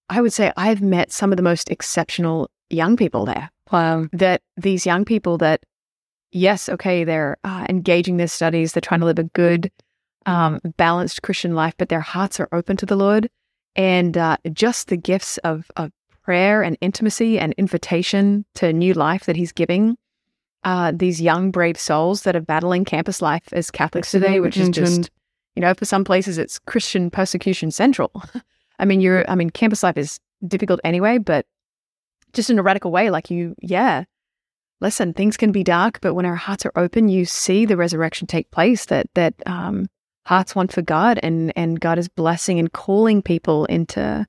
i 0.09 0.21
would 0.21 0.33
say 0.33 0.51
i've 0.57 0.81
met 0.81 1.11
some 1.11 1.31
of 1.31 1.37
the 1.37 1.43
most 1.43 1.71
exceptional 1.71 2.49
young 2.69 2.95
people 2.95 3.25
there 3.25 3.49
Wow. 3.71 4.07
that 4.13 4.41
these 4.55 4.85
young 4.85 5.03
people 5.03 5.37
that 5.39 5.61
yes 6.31 6.69
okay 6.69 7.03
they're 7.03 7.37
uh, 7.43 7.65
engaging 7.69 8.17
their 8.17 8.27
studies 8.27 8.73
they're 8.73 8.81
trying 8.81 8.99
to 8.99 9.05
live 9.05 9.19
a 9.19 9.23
good 9.23 9.71
um, 10.25 10.59
balanced 10.75 11.21
christian 11.21 11.55
life 11.55 11.73
but 11.77 11.89
their 11.89 12.01
hearts 12.01 12.39
are 12.39 12.49
open 12.51 12.77
to 12.77 12.85
the 12.85 12.95
lord. 12.95 13.29
And 13.77 14.17
uh, 14.17 14.37
just 14.53 14.87
the 14.87 14.97
gifts 14.97 15.37
of, 15.39 15.69
of 15.77 15.91
prayer 16.23 16.63
and 16.63 16.77
intimacy 16.81 17.39
and 17.39 17.53
invitation 17.53 18.43
to 18.55 18.73
new 18.73 18.93
life 18.93 19.25
that 19.25 19.35
he's 19.35 19.51
giving 19.51 19.95
uh, 20.63 20.91
these 20.93 21.21
young 21.21 21.51
brave 21.51 21.79
souls 21.79 22.23
that 22.23 22.35
are 22.35 22.41
battling 22.41 22.83
campus 22.83 23.21
life 23.21 23.53
as 23.53 23.71
catholics 23.71 24.11
today 24.11 24.41
which 24.41 24.57
is 24.57 24.69
just 24.69 25.09
you 25.55 25.61
know 25.61 25.73
for 25.73 25.85
some 25.85 26.03
places 26.03 26.37
it's 26.37 26.59
christian 26.59 27.09
persecution 27.09 27.71
central. 27.71 28.11
I 28.79 28.85
mean 28.85 28.99
you're 28.99 29.29
i 29.29 29.35
mean 29.35 29.49
campus 29.49 29.83
life 29.83 29.95
is 29.95 30.19
difficult 30.45 30.81
anyway 30.83 31.17
but 31.17 31.45
just 32.33 32.49
in 32.49 32.59
a 32.59 32.63
radical 32.63 32.91
way 32.91 33.09
like 33.09 33.31
you 33.31 33.55
yeah 33.61 34.03
listen 34.81 35.13
things 35.13 35.37
can 35.37 35.51
be 35.51 35.63
dark 35.63 35.99
but 36.01 36.13
when 36.13 36.25
our 36.25 36.35
hearts 36.35 36.65
are 36.65 36.71
open 36.75 37.09
you 37.09 37.25
see 37.25 37.65
the 37.65 37.77
resurrection 37.77 38.27
take 38.27 38.49
place 38.51 38.85
that 38.85 39.07
that 39.15 39.33
um 39.45 39.87
hearts 40.25 40.55
want 40.55 40.71
for 40.71 40.81
god 40.81 41.19
and 41.23 41.51
and 41.55 41.79
god 41.79 41.97
is 41.97 42.07
blessing 42.07 42.59
and 42.59 42.73
calling 42.73 43.21
people 43.21 43.65
into 43.65 44.25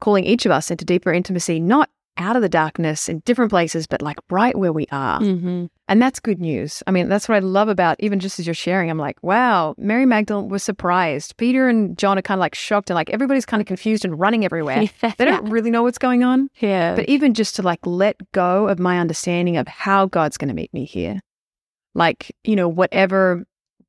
calling 0.00 0.24
each 0.24 0.46
of 0.46 0.52
us 0.52 0.70
into 0.70 0.84
deeper 0.84 1.12
intimacy 1.12 1.60
not 1.60 1.90
out 2.18 2.36
of 2.36 2.42
the 2.42 2.48
darkness 2.48 3.08
in 3.08 3.20
different 3.20 3.50
places 3.50 3.86
but 3.86 4.02
like 4.02 4.18
right 4.30 4.56
where 4.58 4.72
we 4.72 4.86
are 4.92 5.18
Mm-hmm. 5.20 5.66
and 5.88 6.02
that's 6.02 6.20
good 6.20 6.40
news. 6.40 6.82
I 6.86 6.90
mean, 6.90 7.08
that's 7.08 7.28
what 7.28 7.36
I 7.36 7.38
love 7.40 7.68
about 7.68 7.96
even 8.00 8.18
just 8.20 8.38
as 8.38 8.46
you're 8.46 8.54
sharing. 8.54 8.90
I'm 8.90 8.98
like, 8.98 9.16
wow, 9.22 9.74
Mary 9.78 10.06
Magdalene 10.06 10.48
was 10.48 10.62
surprised. 10.62 11.36
Peter 11.36 11.68
and 11.68 11.96
John 11.98 12.18
are 12.18 12.22
kind 12.22 12.38
of 12.38 12.40
like 12.40 12.54
shocked 12.54 12.90
and 12.90 12.94
like 12.94 13.10
everybody's 13.10 13.46
kind 13.46 13.60
of 13.60 13.66
confused 13.66 14.04
and 14.04 14.18
running 14.18 14.44
everywhere. 14.44 14.84
They 15.18 15.24
don't 15.24 15.50
really 15.50 15.70
know 15.70 15.82
what's 15.82 15.98
going 15.98 16.22
on. 16.24 16.48
Yeah. 16.60 16.94
But 16.94 17.08
even 17.08 17.34
just 17.34 17.56
to 17.56 17.62
like 17.62 17.80
let 17.86 18.16
go 18.32 18.68
of 18.68 18.78
my 18.78 18.98
understanding 18.98 19.56
of 19.56 19.66
how 19.68 20.06
God's 20.06 20.36
going 20.36 20.48
to 20.48 20.54
meet 20.54 20.72
me 20.72 20.84
here, 20.84 21.20
like, 21.94 22.34
you 22.44 22.56
know, 22.56 22.68
whatever 22.68 23.44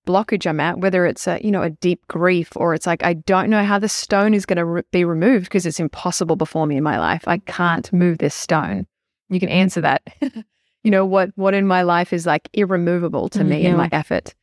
blockage 0.05 0.47
I'm 0.47 0.59
at, 0.59 0.79
whether 0.79 1.05
it's 1.05 1.27
a, 1.27 1.39
you 1.43 1.51
know, 1.51 1.61
a 1.61 1.69
deep 1.69 2.05
grief 2.07 2.49
or 2.55 2.73
it's 2.73 2.85
like, 2.87 3.03
I 3.03 3.13
don't 3.13 3.49
know 3.49 3.63
how 3.63 3.79
the 3.79 3.89
stone 3.89 4.33
is 4.33 4.45
going 4.45 4.57
to 4.57 4.65
re- 4.65 4.81
be 4.91 5.05
removed 5.05 5.45
because 5.45 5.65
it's 5.65 5.79
impossible 5.79 6.35
before 6.35 6.65
me 6.67 6.77
in 6.77 6.83
my 6.83 6.99
life. 6.99 7.27
I 7.27 7.37
can't 7.39 7.91
move 7.93 8.17
this 8.19 8.35
stone. 8.35 8.85
You 9.29 9.39
can 9.39 9.49
answer 9.49 9.81
that. 9.81 10.01
you 10.83 10.91
know, 10.91 11.05
what, 11.05 11.31
what 11.35 11.53
in 11.53 11.65
my 11.67 11.81
life 11.83 12.11
is 12.13 12.25
like 12.25 12.49
irremovable 12.53 13.29
to 13.29 13.43
me 13.43 13.65
in 13.65 13.73
Mhm. 13.75 13.77
my 13.77 13.89
effort. 13.91 14.35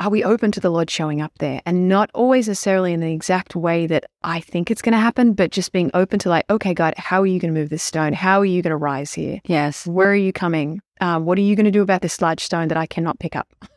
Are 0.00 0.10
we 0.10 0.22
open 0.22 0.52
to 0.52 0.60
the 0.60 0.70
Lord 0.70 0.88
showing 0.90 1.20
up 1.20 1.32
there 1.40 1.60
and 1.66 1.88
not 1.88 2.08
always 2.14 2.46
necessarily 2.46 2.92
in 2.92 3.00
the 3.00 3.10
exact 3.12 3.56
way 3.56 3.84
that 3.88 4.04
I 4.22 4.38
think 4.38 4.70
it's 4.70 4.80
going 4.80 4.92
to 4.92 4.98
happen, 4.98 5.32
but 5.32 5.50
just 5.50 5.72
being 5.72 5.90
open 5.92 6.20
to 6.20 6.28
like, 6.28 6.44
okay, 6.48 6.72
God, 6.72 6.94
how 6.96 7.20
are 7.20 7.26
you 7.26 7.40
going 7.40 7.52
to 7.52 7.60
move 7.60 7.68
this 7.70 7.82
stone? 7.82 8.12
How 8.12 8.38
are 8.38 8.44
you 8.44 8.62
going 8.62 8.70
to 8.70 8.76
rise 8.76 9.12
here? 9.12 9.40
yes. 9.46 9.88
Where 9.88 10.08
are 10.10 10.14
you 10.14 10.32
coming? 10.32 10.80
Um, 11.00 11.24
what 11.24 11.36
are 11.38 11.42
you 11.42 11.56
going 11.56 11.64
to 11.64 11.72
do 11.72 11.82
about 11.82 12.02
this 12.02 12.20
large 12.22 12.40
stone 12.44 12.68
that 12.68 12.76
I 12.78 12.86
cannot 12.86 13.18
pick 13.18 13.34
up? 13.34 13.48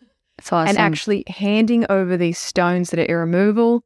It's 0.41 0.51
awesome. 0.51 0.69
And 0.69 0.77
actually 0.77 1.23
handing 1.27 1.85
over 1.89 2.17
these 2.17 2.37
stones 2.37 2.89
that 2.89 2.99
are 2.99 3.05
irremovable, 3.11 3.83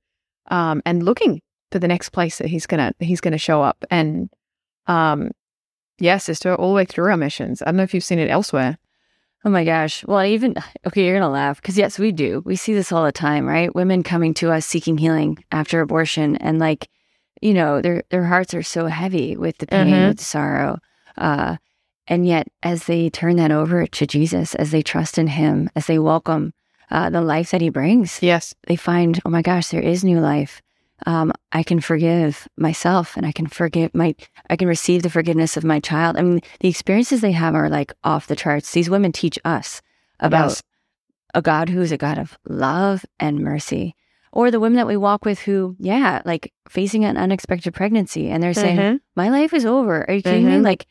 um, 0.50 0.82
and 0.86 1.04
looking 1.04 1.42
for 1.72 1.80
the 1.80 1.88
next 1.88 2.10
place 2.10 2.38
that 2.40 2.48
he's 2.48 2.66
gonna 2.66 2.94
he's 3.00 3.22
gonna 3.22 3.38
show 3.38 3.62
up. 3.62 3.84
And 3.92 4.30
um, 4.88 5.32
yeah, 6.00 6.18
sister, 6.18 6.54
all 6.56 6.70
the 6.70 6.76
way 6.76 6.86
through 6.86 7.10
our 7.10 7.18
missions. 7.18 7.62
I 7.62 7.66
don't 7.66 7.78
know 7.78 7.84
if 7.84 7.94
you've 7.94 8.04
seen 8.04 8.20
it 8.20 8.30
elsewhere. 8.30 8.78
Oh 9.44 9.50
my 9.50 9.64
gosh. 9.64 10.04
Well, 10.06 10.18
I 10.18 10.30
even, 10.30 10.56
okay, 10.88 11.04
you're 11.06 11.14
going 11.14 11.22
to 11.22 11.28
laugh 11.30 11.62
because, 11.62 11.78
yes, 11.78 12.00
we 12.00 12.12
do. 12.12 12.42
We 12.46 12.56
see 12.56 12.74
this 12.74 12.92
all 12.92 13.06
the 13.06 13.12
time, 13.12 13.46
right? 13.46 13.74
Women 13.76 14.02
coming 14.02 14.34
to 14.36 14.52
us 14.52 14.66
seeking 14.66 14.98
healing 14.98 15.38
after 15.52 15.82
abortion 15.82 16.36
and, 16.38 16.58
like, 16.58 16.90
you 17.44 17.54
know, 17.54 17.80
their, 17.80 18.02
their 18.10 18.26
hearts 18.26 18.56
are 18.56 18.64
so 18.64 18.88
heavy 18.88 19.38
with 19.38 19.60
the 19.60 19.68
pain, 19.68 19.88
Mhm. 19.94 20.08
with 20.08 20.18
the 20.18 20.24
sorrow. 20.24 20.80
Uh, 21.16 21.58
and 22.08 22.28
yet, 22.28 22.48
as 22.64 22.86
they 22.86 23.10
turn 23.10 23.36
that 23.38 23.52
over 23.52 23.86
to 23.88 24.06
Jesus, 24.08 24.56
as 24.56 24.72
they 24.72 24.82
trust 24.82 25.18
in 25.18 25.28
Him, 25.28 25.70
as 25.76 25.88
they 25.88 26.00
welcome 26.00 26.54
uh, 26.92 27.10
the 27.10 27.22
life 27.22 27.52
that 27.52 27.62
He 27.62 27.70
brings, 27.70 28.22
Yes. 28.22 28.54
they 28.68 28.76
find, 28.76 29.20
oh 29.26 29.30
my 29.30 29.42
gosh, 29.42 29.68
there 29.70 29.82
is 29.82 30.04
new 30.04 30.20
life. 30.20 30.62
Um, 31.06 31.34
I 31.52 31.62
can 31.64 31.82
forgive 31.82 32.48
myself 32.58 33.18
and 33.18 33.26
I 33.26 33.32
can 33.34 33.48
forgive 33.48 33.94
my, 33.94 34.16
I 34.50 34.56
can 34.56 34.68
receive 34.68 35.04
the 35.04 35.10
forgiveness 35.10 35.58
of 35.58 35.64
my 35.66 35.80
child. 35.80 36.16
I 36.16 36.22
mean, 36.22 36.40
the 36.62 36.70
experiences 36.70 37.20
they 37.22 37.34
have 37.34 37.54
are 37.54 37.70
like 37.70 37.92
off 38.04 38.28
the 38.28 38.36
charts. 38.36 38.72
These 38.72 38.90
women 38.90 39.12
teach 39.12 39.38
us 39.44 39.82
about 40.22 40.50
Yes. 40.52 40.64
a 41.34 41.42
God 41.42 41.68
who 41.70 41.82
is 41.82 41.92
a 41.92 41.98
God 41.98 42.18
of 42.18 42.38
love 42.48 43.06
and 43.20 43.40
mercy. 43.40 43.96
Or 44.32 44.52
the 44.52 44.60
women 44.60 44.78
that 44.78 44.88
we 44.88 44.96
walk 44.98 45.26
with 45.26 45.40
who, 45.40 45.76
yeah, 45.80 46.22
like 46.24 46.54
facing 46.70 47.04
an 47.04 47.18
unexpected 47.18 47.74
pregnancy 47.74 48.30
and 48.30 48.42
they're 48.42 48.54
saying, 48.54 48.78
Mhm. 48.78 49.00
my 49.16 49.30
life 49.30 49.54
is 49.54 49.66
over. 49.66 50.06
Are 50.10 50.14
you 50.14 50.22
kidding 50.22 50.46
me? 50.46 50.54
Mhm. 50.54 50.64
Like, 50.64 50.88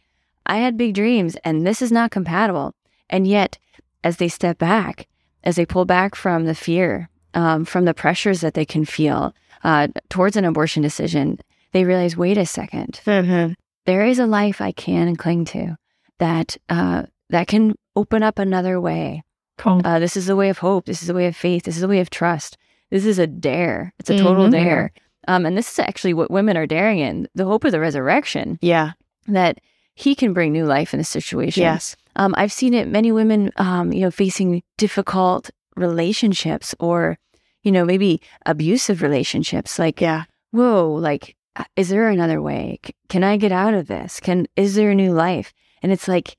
I 0.46 0.59
had 0.59 0.76
big 0.76 0.94
dreams 0.94 1.37
and 1.44 1.66
this 1.66 1.80
is 1.83 1.92
not 1.92 2.11
compatible. 2.11 2.74
And 3.11 3.26
yet, 3.26 3.59
as 4.02 4.16
they 4.18 4.28
step 4.28 4.59
back, 4.59 5.07
as 5.42 5.57
they 5.57 5.66
pull 5.66 5.85
back 5.85 6.14
from 6.14 6.44
the 6.44 6.54
fear, 6.54 7.09
um, 7.35 7.64
from 7.64 7.85
the 7.85 7.94
pressures 7.94 8.40
that 8.40 8.54
they 8.54 8.64
can 8.64 8.85
feel 8.85 9.35
uh, 9.62 9.88
towards 10.11 10.37
an 10.37 10.44
abortion 10.44 10.83
decision, 10.83 11.38
they 11.72 11.85
realize 11.85 12.16
wait 12.16 12.37
a 12.38 12.44
second, 12.46 13.00
Mhm. 13.07 13.54
there 13.87 14.04
is 14.04 14.18
a 14.18 14.26
life 14.26 14.61
I 14.61 14.72
can 14.72 15.16
cling 15.16 15.44
to 15.46 15.76
that, 16.18 16.57
uh, 16.68 17.04
that 17.30 17.46
can 17.48 17.74
open 17.96 18.22
up 18.22 18.38
another 18.38 18.80
way. 18.80 19.22
Cool. 19.57 19.80
Uh, 19.85 19.98
this 19.98 20.16
is 20.16 20.28
a 20.28 20.37
way 20.37 20.48
of 20.50 20.59
hope. 20.59 20.85
This 20.87 21.02
is 21.02 21.09
a 21.09 21.14
way 21.14 21.26
of 21.26 21.35
faith. 21.37 21.64
This 21.64 21.76
is 21.76 21.83
a 21.83 21.88
way 21.88 22.00
of 22.00 22.11
trust. 22.11 22.57
This 22.90 23.07
is 23.07 23.18
a 23.18 23.26
dare. 23.26 23.92
It's 23.98 24.11
a 24.11 24.18
total 24.18 24.46
Mhm. 24.46 24.50
dare. 24.52 24.92
Um, 25.26 25.46
and 25.46 25.57
this 25.57 25.70
is 25.72 25.78
actually 25.78 26.12
what 26.12 26.30
women 26.30 26.57
are 26.57 26.66
daring 26.66 26.98
in 26.98 27.26
the 27.35 27.46
hope 27.46 27.64
of 27.64 27.72
the 27.72 27.80
resurrection 27.80 28.59
yeah. 28.61 28.92
that 29.28 29.59
he 29.94 30.14
can 30.14 30.33
bring 30.33 30.52
new 30.52 30.64
life 30.66 30.92
in 30.94 31.00
a 31.00 31.04
situation. 31.04 31.62
Yes. 31.62 31.96
Um, 32.16 32.35
I've 32.37 32.52
seen 32.52 32.74
it 32.74 32.88
many 32.88 33.12
women, 33.12 33.50
um, 33.57 33.92
you 33.92 34.00
know, 34.00 34.11
facing 34.11 34.62
difficult 34.78 35.50
relationships 35.76 36.74
or, 36.78 37.18
you 37.62 37.72
know, 37.72 37.85
maybe 37.85 38.20
abusive 38.46 39.02
relationships. 39.02 39.78
Like, 39.78 40.00
Yeah. 40.00 40.24
whoa, 40.50 40.92
like, 40.92 41.37
uh, 41.57 41.64
is 41.76 41.88
there 41.88 42.09
another 42.09 42.40
way? 42.42 42.78
C- 42.85 42.94
can 43.09 43.22
I 43.24 43.37
get 43.37 43.52
out 43.52 43.74
of 43.74 43.87
this? 43.87 44.20
Can 44.20 44.46
is 44.57 44.74
there 44.74 44.90
a 44.90 44.94
new 44.94 45.12
life? 45.12 45.52
And 45.83 45.92
it's 45.92 46.09
like 46.09 46.37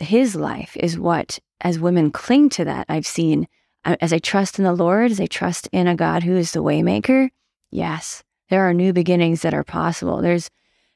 his 0.00 0.34
life 0.36 0.76
is 0.76 0.98
what, 0.98 1.38
as 1.60 1.78
women 1.78 2.10
cling 2.10 2.48
to 2.50 2.64
that, 2.64 2.86
I've 2.88 3.06
seen 3.06 3.46
as 3.84 4.12
I 4.12 4.18
trust 4.18 4.58
in 4.58 4.64
the 4.64 4.72
Lord, 4.74 5.10
as 5.10 5.20
I 5.20 5.26
trust 5.26 5.68
in 5.72 5.88
a 5.88 5.96
God 5.96 6.22
who 6.22 6.36
is 6.36 6.52
the 6.52 6.62
waymaker. 6.62 7.30
Yes, 7.70 8.22
there 8.48 8.62
are 8.68 8.72
new 8.74 8.92
beginnings 8.92 9.42
that 9.42 9.54
are 9.54 9.64
possible. 9.64 10.22
There's, 10.22 10.48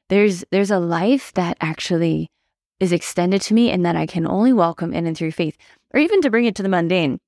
there's, 0.09 0.45
there's 0.51 0.71
a 0.71 0.79
life 0.79 1.33
that 1.35 1.57
actually 1.61 2.31
is 2.81 2.93
extended 2.93 3.41
to 3.43 3.55
me 3.55 3.71
and 3.71 3.85
that 3.85 3.97
I 3.97 4.07
can 4.07 4.27
only 4.27 4.53
welcome 4.53 4.93
in 4.93 5.07
and 5.07 5.17
through 5.17 5.33
faith, 5.33 5.57
or 5.93 6.01
even 6.01 6.21
to 6.23 6.31
bring 6.31 6.45
it 6.45 6.55
to 6.57 6.63
the 6.63 6.69
mundane. 6.69 7.19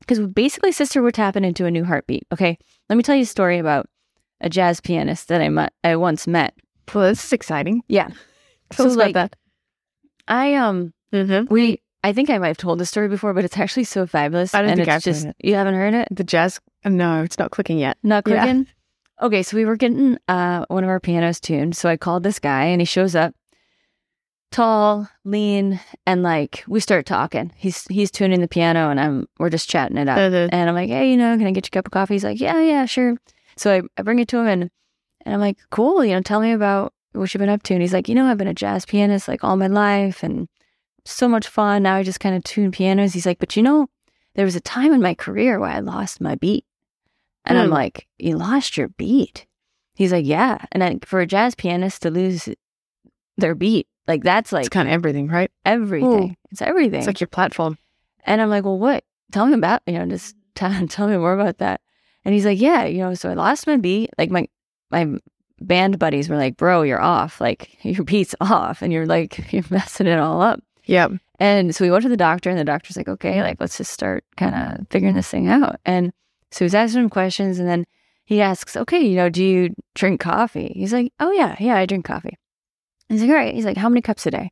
Because 0.00 0.20
basically, 0.26 0.72
sister, 0.72 1.02
we're 1.02 1.12
tapping 1.12 1.44
into 1.44 1.64
a 1.64 1.70
new 1.70 1.84
heartbeat. 1.84 2.26
Okay. 2.32 2.58
Let 2.88 2.96
me 2.96 3.02
tell 3.02 3.14
you 3.14 3.22
a 3.22 3.26
story 3.26 3.58
about 3.58 3.88
a 4.40 4.50
jazz 4.50 4.80
pianist 4.80 5.28
that 5.28 5.40
I 5.40 5.48
met, 5.48 5.72
I 5.84 5.96
once 5.96 6.26
met. 6.26 6.54
Well, 6.92 7.08
this 7.08 7.24
is 7.24 7.32
exciting. 7.32 7.82
Yeah. 7.88 8.08
Tell 8.70 8.90
so, 8.90 8.96
like, 8.96 9.14
that. 9.14 9.36
I, 10.26 10.54
um, 10.54 10.92
mm-hmm. 11.12 11.52
we, 11.52 11.80
I 12.02 12.12
think 12.12 12.28
I 12.30 12.38
might 12.38 12.48
have 12.48 12.56
told 12.56 12.80
this 12.80 12.90
story 12.90 13.08
before, 13.08 13.32
but 13.32 13.44
it's 13.44 13.56
actually 13.56 13.84
so 13.84 14.06
fabulous. 14.06 14.54
I 14.54 14.60
don't 14.60 14.70
and 14.70 14.78
think 14.78 14.88
it's 14.88 14.96
I've 14.96 15.02
just, 15.02 15.26
it. 15.26 15.36
You 15.38 15.54
haven't 15.54 15.74
heard 15.74 15.94
it? 15.94 16.08
The 16.10 16.24
jazz? 16.24 16.60
No, 16.84 17.22
it's 17.22 17.38
not 17.38 17.52
clicking 17.52 17.78
yet. 17.78 17.96
Not 18.02 18.24
clicking? 18.24 18.58
Yeah. 18.58 18.72
Okay. 19.22 19.42
So 19.42 19.56
we 19.56 19.64
were 19.64 19.76
getting 19.76 20.18
uh, 20.28 20.66
one 20.68 20.84
of 20.84 20.90
our 20.90 21.00
pianos 21.00 21.40
tuned. 21.40 21.76
So 21.76 21.88
I 21.88 21.96
called 21.96 22.24
this 22.24 22.38
guy 22.38 22.64
and 22.64 22.80
he 22.80 22.84
shows 22.84 23.14
up 23.14 23.34
tall, 24.50 25.08
lean, 25.24 25.80
and 26.06 26.22
like 26.22 26.62
we 26.68 26.78
start 26.80 27.06
talking. 27.06 27.52
He's 27.56 27.84
he's 27.88 28.10
tuning 28.10 28.40
the 28.40 28.48
piano 28.48 28.90
and 28.90 29.00
I'm 29.00 29.28
we're 29.38 29.50
just 29.50 29.70
chatting 29.70 29.96
it 29.96 30.08
up. 30.08 30.18
Uh-huh. 30.18 30.48
And 30.52 30.68
I'm 30.68 30.74
like, 30.74 30.90
hey, 30.90 31.10
you 31.10 31.16
know, 31.16 31.36
can 31.36 31.46
I 31.46 31.52
get 31.52 31.66
you 31.66 31.70
a 31.70 31.76
cup 31.76 31.86
of 31.86 31.92
coffee? 31.92 32.14
He's 32.14 32.24
like, 32.24 32.40
yeah, 32.40 32.60
yeah, 32.60 32.84
sure. 32.84 33.16
So 33.56 33.72
I, 33.72 33.82
I 33.98 34.02
bring 34.02 34.18
it 34.18 34.28
to 34.28 34.38
him 34.38 34.46
and 34.46 34.70
and 35.24 35.34
I'm 35.34 35.40
like, 35.40 35.58
cool, 35.70 36.04
you 36.04 36.14
know, 36.14 36.20
tell 36.20 36.40
me 36.40 36.52
about 36.52 36.92
what 37.12 37.32
you've 37.32 37.40
been 37.40 37.48
up 37.48 37.62
to. 37.64 37.74
And 37.74 37.82
he's 37.82 37.92
like, 37.92 38.08
you 38.08 38.14
know, 38.14 38.26
I've 38.26 38.38
been 38.38 38.48
a 38.48 38.54
jazz 38.54 38.84
pianist 38.84 39.28
like 39.28 39.44
all 39.44 39.56
my 39.56 39.68
life 39.68 40.22
and 40.22 40.48
so 41.04 41.28
much 41.28 41.46
fun. 41.46 41.84
Now 41.84 41.96
I 41.96 42.02
just 42.02 42.20
kind 42.20 42.36
of 42.36 42.44
tune 42.44 42.70
pianos. 42.72 43.12
He's 43.12 43.26
like, 43.26 43.38
but 43.38 43.56
you 43.56 43.62
know, 43.62 43.88
there 44.34 44.44
was 44.44 44.56
a 44.56 44.60
time 44.60 44.92
in 44.92 45.00
my 45.00 45.14
career 45.14 45.58
where 45.58 45.70
I 45.70 45.80
lost 45.80 46.20
my 46.20 46.34
beat. 46.34 46.64
And 47.44 47.58
mm. 47.58 47.62
I'm 47.62 47.68
hmm. 47.68 47.74
like, 47.74 48.06
you 48.18 48.36
lost 48.36 48.76
your 48.76 48.88
beat? 48.88 49.46
He's 49.94 50.12
like, 50.12 50.26
yeah. 50.26 50.64
And 50.72 50.82
I, 50.82 50.98
for 51.04 51.20
a 51.20 51.26
jazz 51.26 51.54
pianist 51.54 52.02
to 52.02 52.10
lose 52.10 52.48
their 53.36 53.54
beat 53.54 53.86
like 54.08 54.24
that's 54.24 54.52
like 54.52 54.62
it's 54.62 54.68
kind 54.68 54.88
of 54.88 54.92
everything, 54.92 55.28
right? 55.28 55.50
Everything. 55.64 56.30
Ooh. 56.30 56.34
It's 56.50 56.62
everything. 56.62 56.98
It's 56.98 57.06
like 57.06 57.20
your 57.20 57.28
platform. 57.28 57.78
And 58.24 58.40
I'm 58.40 58.50
like, 58.50 58.64
well, 58.64 58.78
what? 58.78 59.04
Tell 59.30 59.46
me 59.46 59.54
about, 59.54 59.82
you 59.86 59.94
know, 59.94 60.06
just 60.06 60.36
tell, 60.54 60.86
tell 60.88 61.08
me 61.08 61.16
more 61.16 61.34
about 61.34 61.58
that. 61.58 61.80
And 62.24 62.34
he's 62.34 62.44
like, 62.44 62.60
yeah, 62.60 62.84
you 62.84 62.98
know, 62.98 63.14
so 63.14 63.30
I 63.30 63.34
lost 63.34 63.66
my 63.66 63.76
beat. 63.76 64.10
Like 64.18 64.30
my, 64.30 64.48
my 64.90 65.18
band 65.60 65.98
buddies 65.98 66.28
were 66.28 66.36
like, 66.36 66.56
bro, 66.56 66.82
you're 66.82 67.00
off. 67.00 67.40
Like 67.40 67.78
your 67.84 68.04
beat's 68.04 68.34
off 68.40 68.82
and 68.82 68.92
you're 68.92 69.06
like, 69.06 69.52
you're 69.52 69.64
messing 69.70 70.06
it 70.06 70.18
all 70.18 70.42
up. 70.42 70.60
Yep. 70.84 71.12
And 71.38 71.74
so 71.74 71.84
we 71.84 71.90
went 71.90 72.02
to 72.02 72.08
the 72.08 72.16
doctor 72.16 72.50
and 72.50 72.58
the 72.58 72.64
doctor's 72.64 72.96
like, 72.96 73.08
okay, 73.08 73.42
like 73.42 73.60
let's 73.60 73.78
just 73.78 73.92
start 73.92 74.24
kind 74.36 74.54
of 74.54 74.86
figuring 74.90 75.14
this 75.14 75.28
thing 75.28 75.48
out. 75.48 75.80
And 75.84 76.12
so 76.52 76.64
he's 76.64 76.74
asking 76.74 77.02
him 77.02 77.10
questions 77.10 77.58
and 77.58 77.66
then 77.68 77.84
he 78.24 78.40
asks, 78.40 78.76
okay, 78.76 79.00
you 79.00 79.16
know, 79.16 79.28
do 79.28 79.44
you 79.44 79.74
drink 79.94 80.20
coffee? 80.20 80.72
He's 80.76 80.92
like, 80.92 81.12
oh 81.18 81.32
yeah, 81.32 81.56
yeah, 81.58 81.76
I 81.76 81.86
drink 81.86 82.04
coffee. 82.04 82.36
He's 83.08 83.22
like, 83.22 83.30
all 83.30 83.36
right. 83.36 83.54
He's 83.54 83.64
like, 83.64 83.76
how 83.76 83.88
many 83.88 84.00
cups 84.02 84.26
a 84.26 84.30
day? 84.30 84.50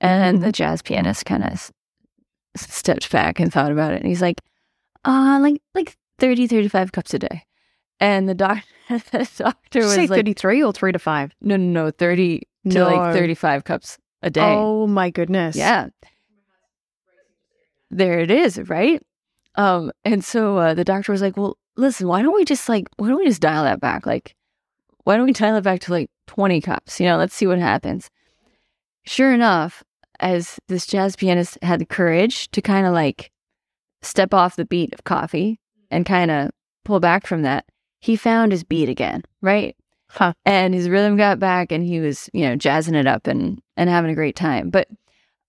And 0.00 0.42
the 0.42 0.52
jazz 0.52 0.82
pianist 0.82 1.24
kind 1.24 1.44
of 1.44 1.70
stepped 2.56 3.10
back 3.10 3.40
and 3.40 3.52
thought 3.52 3.72
about 3.72 3.92
it. 3.92 4.00
And 4.00 4.06
he's 4.06 4.20
like, 4.20 4.40
uh, 5.04 5.38
like, 5.40 5.62
like 5.74 5.96
30, 6.18 6.48
35 6.48 6.92
cups 6.92 7.14
a 7.14 7.18
day. 7.20 7.44
And 8.00 8.28
the, 8.28 8.34
doc- 8.34 8.64
the 8.88 9.28
doctor 9.38 9.80
was 9.80 9.94
say 9.94 10.06
like, 10.08 10.18
33 10.18 10.62
or 10.64 10.72
three 10.72 10.92
to 10.92 10.98
five? 10.98 11.32
No, 11.40 11.56
no, 11.56 11.84
no, 11.84 11.90
30 11.92 12.42
to 12.70 12.84
like 12.84 13.14
35 13.14 13.64
cups 13.64 13.98
a 14.22 14.30
day. 14.30 14.40
Oh 14.42 14.86
my 14.86 15.10
goodness. 15.10 15.56
Yeah. 15.56 15.88
There 17.90 18.20
it 18.20 18.30
is, 18.30 18.58
right? 18.68 19.02
Um, 19.54 19.92
and 20.04 20.24
so 20.24 20.56
uh, 20.58 20.74
the 20.74 20.84
doctor 20.84 21.12
was 21.12 21.22
like, 21.22 21.36
well, 21.36 21.56
listen, 21.76 22.08
why 22.08 22.22
don't 22.22 22.34
we 22.34 22.44
just 22.44 22.68
like, 22.68 22.88
why 22.96 23.08
don't 23.08 23.18
we 23.18 23.26
just 23.26 23.42
dial 23.42 23.64
that 23.64 23.80
back? 23.80 24.06
Like, 24.06 24.34
why 25.04 25.16
don't 25.16 25.26
we 25.26 25.32
dial 25.32 25.56
it 25.56 25.64
back 25.64 25.80
to 25.80 25.92
like 25.92 26.10
20 26.28 26.60
cups? 26.60 27.00
You 27.00 27.06
know, 27.06 27.16
let's 27.16 27.34
see 27.34 27.46
what 27.46 27.58
happens. 27.58 28.10
Sure 29.04 29.32
enough, 29.32 29.82
as 30.20 30.58
this 30.68 30.86
jazz 30.86 31.16
pianist 31.16 31.58
had 31.62 31.80
the 31.80 31.86
courage 31.86 32.50
to 32.52 32.62
kind 32.62 32.86
of 32.86 32.92
like 32.92 33.30
step 34.02 34.32
off 34.32 34.56
the 34.56 34.64
beat 34.64 34.94
of 34.94 35.04
coffee 35.04 35.58
and 35.90 36.06
kind 36.06 36.30
of 36.30 36.50
pull 36.84 37.00
back 37.00 37.26
from 37.26 37.42
that, 37.42 37.64
he 38.00 38.16
found 38.16 38.52
his 38.52 38.64
beat 38.64 38.88
again, 38.88 39.22
right? 39.40 39.76
Huh. 40.08 40.34
And 40.44 40.74
his 40.74 40.88
rhythm 40.88 41.16
got 41.16 41.38
back 41.38 41.72
and 41.72 41.82
he 41.82 42.00
was, 42.00 42.28
you 42.32 42.42
know, 42.42 42.54
jazzing 42.54 42.94
it 42.94 43.06
up 43.06 43.26
and 43.26 43.60
and 43.76 43.88
having 43.88 44.10
a 44.10 44.14
great 44.14 44.36
time. 44.36 44.70
But 44.70 44.88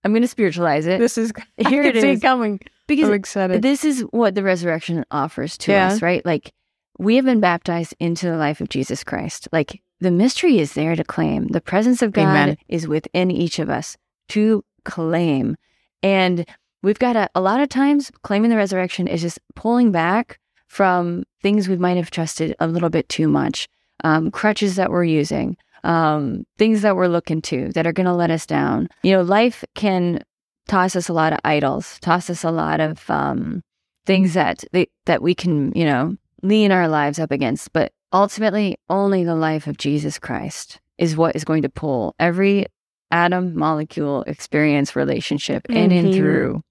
I'm 0.04 0.12
going 0.12 0.22
to 0.22 0.28
spiritualize 0.28 0.86
it. 0.86 1.00
This 1.00 1.18
is 1.18 1.32
here 1.58 1.84
it 1.84 1.96
is 1.96 2.22
coming 2.22 2.60
because 2.88 3.08
I'm 3.08 3.16
excited. 3.16 3.62
This 3.62 3.86
is 3.86 4.02
what 4.12 4.36
the 4.36 4.44
resurrection 4.44 5.06
offers 5.12 5.58
to 5.60 5.72
yeah. 5.72 5.88
us, 5.88 6.02
right? 6.02 6.26
Like 6.26 6.52
we 7.00 7.16
have 7.16 7.26
been 7.26 7.40
baptized 7.40 7.96
into 8.00 8.28
the 8.28 8.38
life 8.38 8.62
of 8.62 8.70
Jesus 8.70 9.04
Christ. 9.04 9.48
Like 9.52 9.82
the 10.00 10.12
mystery 10.12 10.60
is 10.60 10.74
there 10.74 10.96
to 10.96 11.04
claim. 11.04 11.48
The 11.48 11.62
presence 11.62 12.02
of 12.02 12.12
God 12.12 12.30
Amen. 12.30 12.58
is 12.68 12.88
within 12.88 13.32
each 13.32 13.60
of 13.60 13.70
us 13.70 13.98
to 14.30 14.64
claim. 14.84 15.56
And 16.02 16.46
we've 16.82 17.00
got 17.00 17.16
a, 17.16 17.30
a 17.36 17.42
lot 17.42 17.62
of 17.62 17.70
times 17.70 18.12
claiming 18.22 18.50
the 18.50 18.58
resurrection 18.58 19.08
is 19.08 19.22
just 19.22 19.40
pulling 19.56 19.92
back 19.92 20.40
from 20.68 21.24
things 21.42 21.70
we 21.70 21.78
might 21.78 21.98
have 21.98 22.12
trusted 22.12 22.56
a 22.60 22.68
little 22.68 22.90
bit 22.90 23.08
too 23.08 23.28
much, 23.28 23.68
um, 24.04 24.32
crutches 24.32 24.76
that 24.76 24.92
we're 24.92 25.04
using, 25.04 25.56
um, 25.84 26.46
things 26.58 26.82
that 26.82 26.96
we're 26.96 27.08
looking 27.08 27.42
to 27.44 27.70
that 27.74 27.86
are 27.86 27.94
going 27.94 28.06
to 28.08 28.14
let 28.14 28.32
us 28.32 28.46
down. 28.46 28.90
You 29.04 29.14
know, 29.14 29.22
life 29.22 29.64
can 29.76 30.24
toss 30.68 30.96
us 30.96 31.10
a 31.10 31.14
lot 31.14 31.34
of 31.34 31.40
idols, 31.44 31.98
toss 32.02 32.30
us 32.30 32.44
a 32.44 32.52
lot 32.52 32.80
of 32.80 33.10
um, 33.10 33.62
things 34.06 34.34
that 34.34 34.64
they, 34.72 34.88
that 35.06 35.22
we 35.22 35.36
can, 35.36 35.72
you 35.74 35.86
know, 35.86 36.16
lean 36.42 36.72
our 36.72 36.88
lives 36.88 37.20
up 37.20 37.32
against. 37.32 37.74
But 37.74 37.92
ultimately, 38.12 38.78
only 38.90 39.24
the 39.24 39.36
life 39.36 39.68
of 39.68 39.78
Jesus 39.78 40.20
Christ 40.20 40.80
is 40.98 41.18
what 41.18 41.36
is 41.36 41.44
going 41.44 41.64
to 41.64 41.70
pull 41.70 42.16
every 42.20 42.66
atom, 43.12 43.56
molecule, 43.56 44.24
experience, 44.24 44.96
relationship 44.96 45.68
mm-hmm. 45.68 45.78
in 45.78 45.92
and 45.92 46.08
mm-hmm. 46.08 46.18
through 46.18 46.62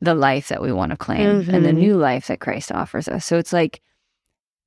the 0.00 0.14
life 0.14 0.48
that 0.48 0.62
we 0.62 0.72
want 0.72 0.90
to 0.90 0.96
claim 0.96 1.42
mm-hmm. 1.42 1.54
and 1.54 1.64
the 1.64 1.70
mm-hmm. 1.70 1.78
new 1.78 1.96
life 1.96 2.26
that 2.26 2.40
Christ 2.40 2.72
offers 2.72 3.08
us. 3.08 3.24
So 3.24 3.38
it's 3.38 3.52
like, 3.52 3.80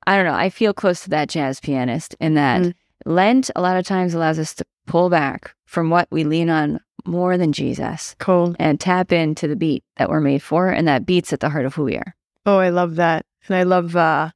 I 0.07 0.15
don't 0.15 0.25
know, 0.25 0.33
I 0.33 0.49
feel 0.49 0.73
close 0.73 1.01
to 1.03 1.09
that 1.09 1.29
jazz 1.29 1.59
pianist 1.59 2.15
in 2.19 2.35
that 2.35 2.61
mm. 2.61 2.73
Lent 3.05 3.51
a 3.55 3.61
lot 3.61 3.77
of 3.77 3.85
times 3.85 4.13
allows 4.13 4.39
us 4.39 4.55
to 4.55 4.65
pull 4.85 5.09
back 5.09 5.55
from 5.65 5.89
what 5.89 6.07
we 6.11 6.23
lean 6.23 6.49
on 6.49 6.79
more 7.05 7.37
than 7.37 7.53
Jesus. 7.53 8.15
Cool. 8.19 8.55
And 8.59 8.79
tap 8.79 9.11
into 9.11 9.47
the 9.47 9.55
beat 9.55 9.83
that 9.97 10.09
we're 10.09 10.21
made 10.21 10.41
for. 10.41 10.69
And 10.69 10.87
that 10.87 11.05
beats 11.05 11.33
at 11.33 11.39
the 11.39 11.49
heart 11.49 11.65
of 11.65 11.75
who 11.75 11.83
we 11.83 11.97
are. 11.97 12.15
Oh, 12.45 12.57
I 12.57 12.69
love 12.69 12.95
that. 12.95 13.25
And 13.47 13.55
I 13.55 13.63
love 13.63 13.95
uh 13.95 14.31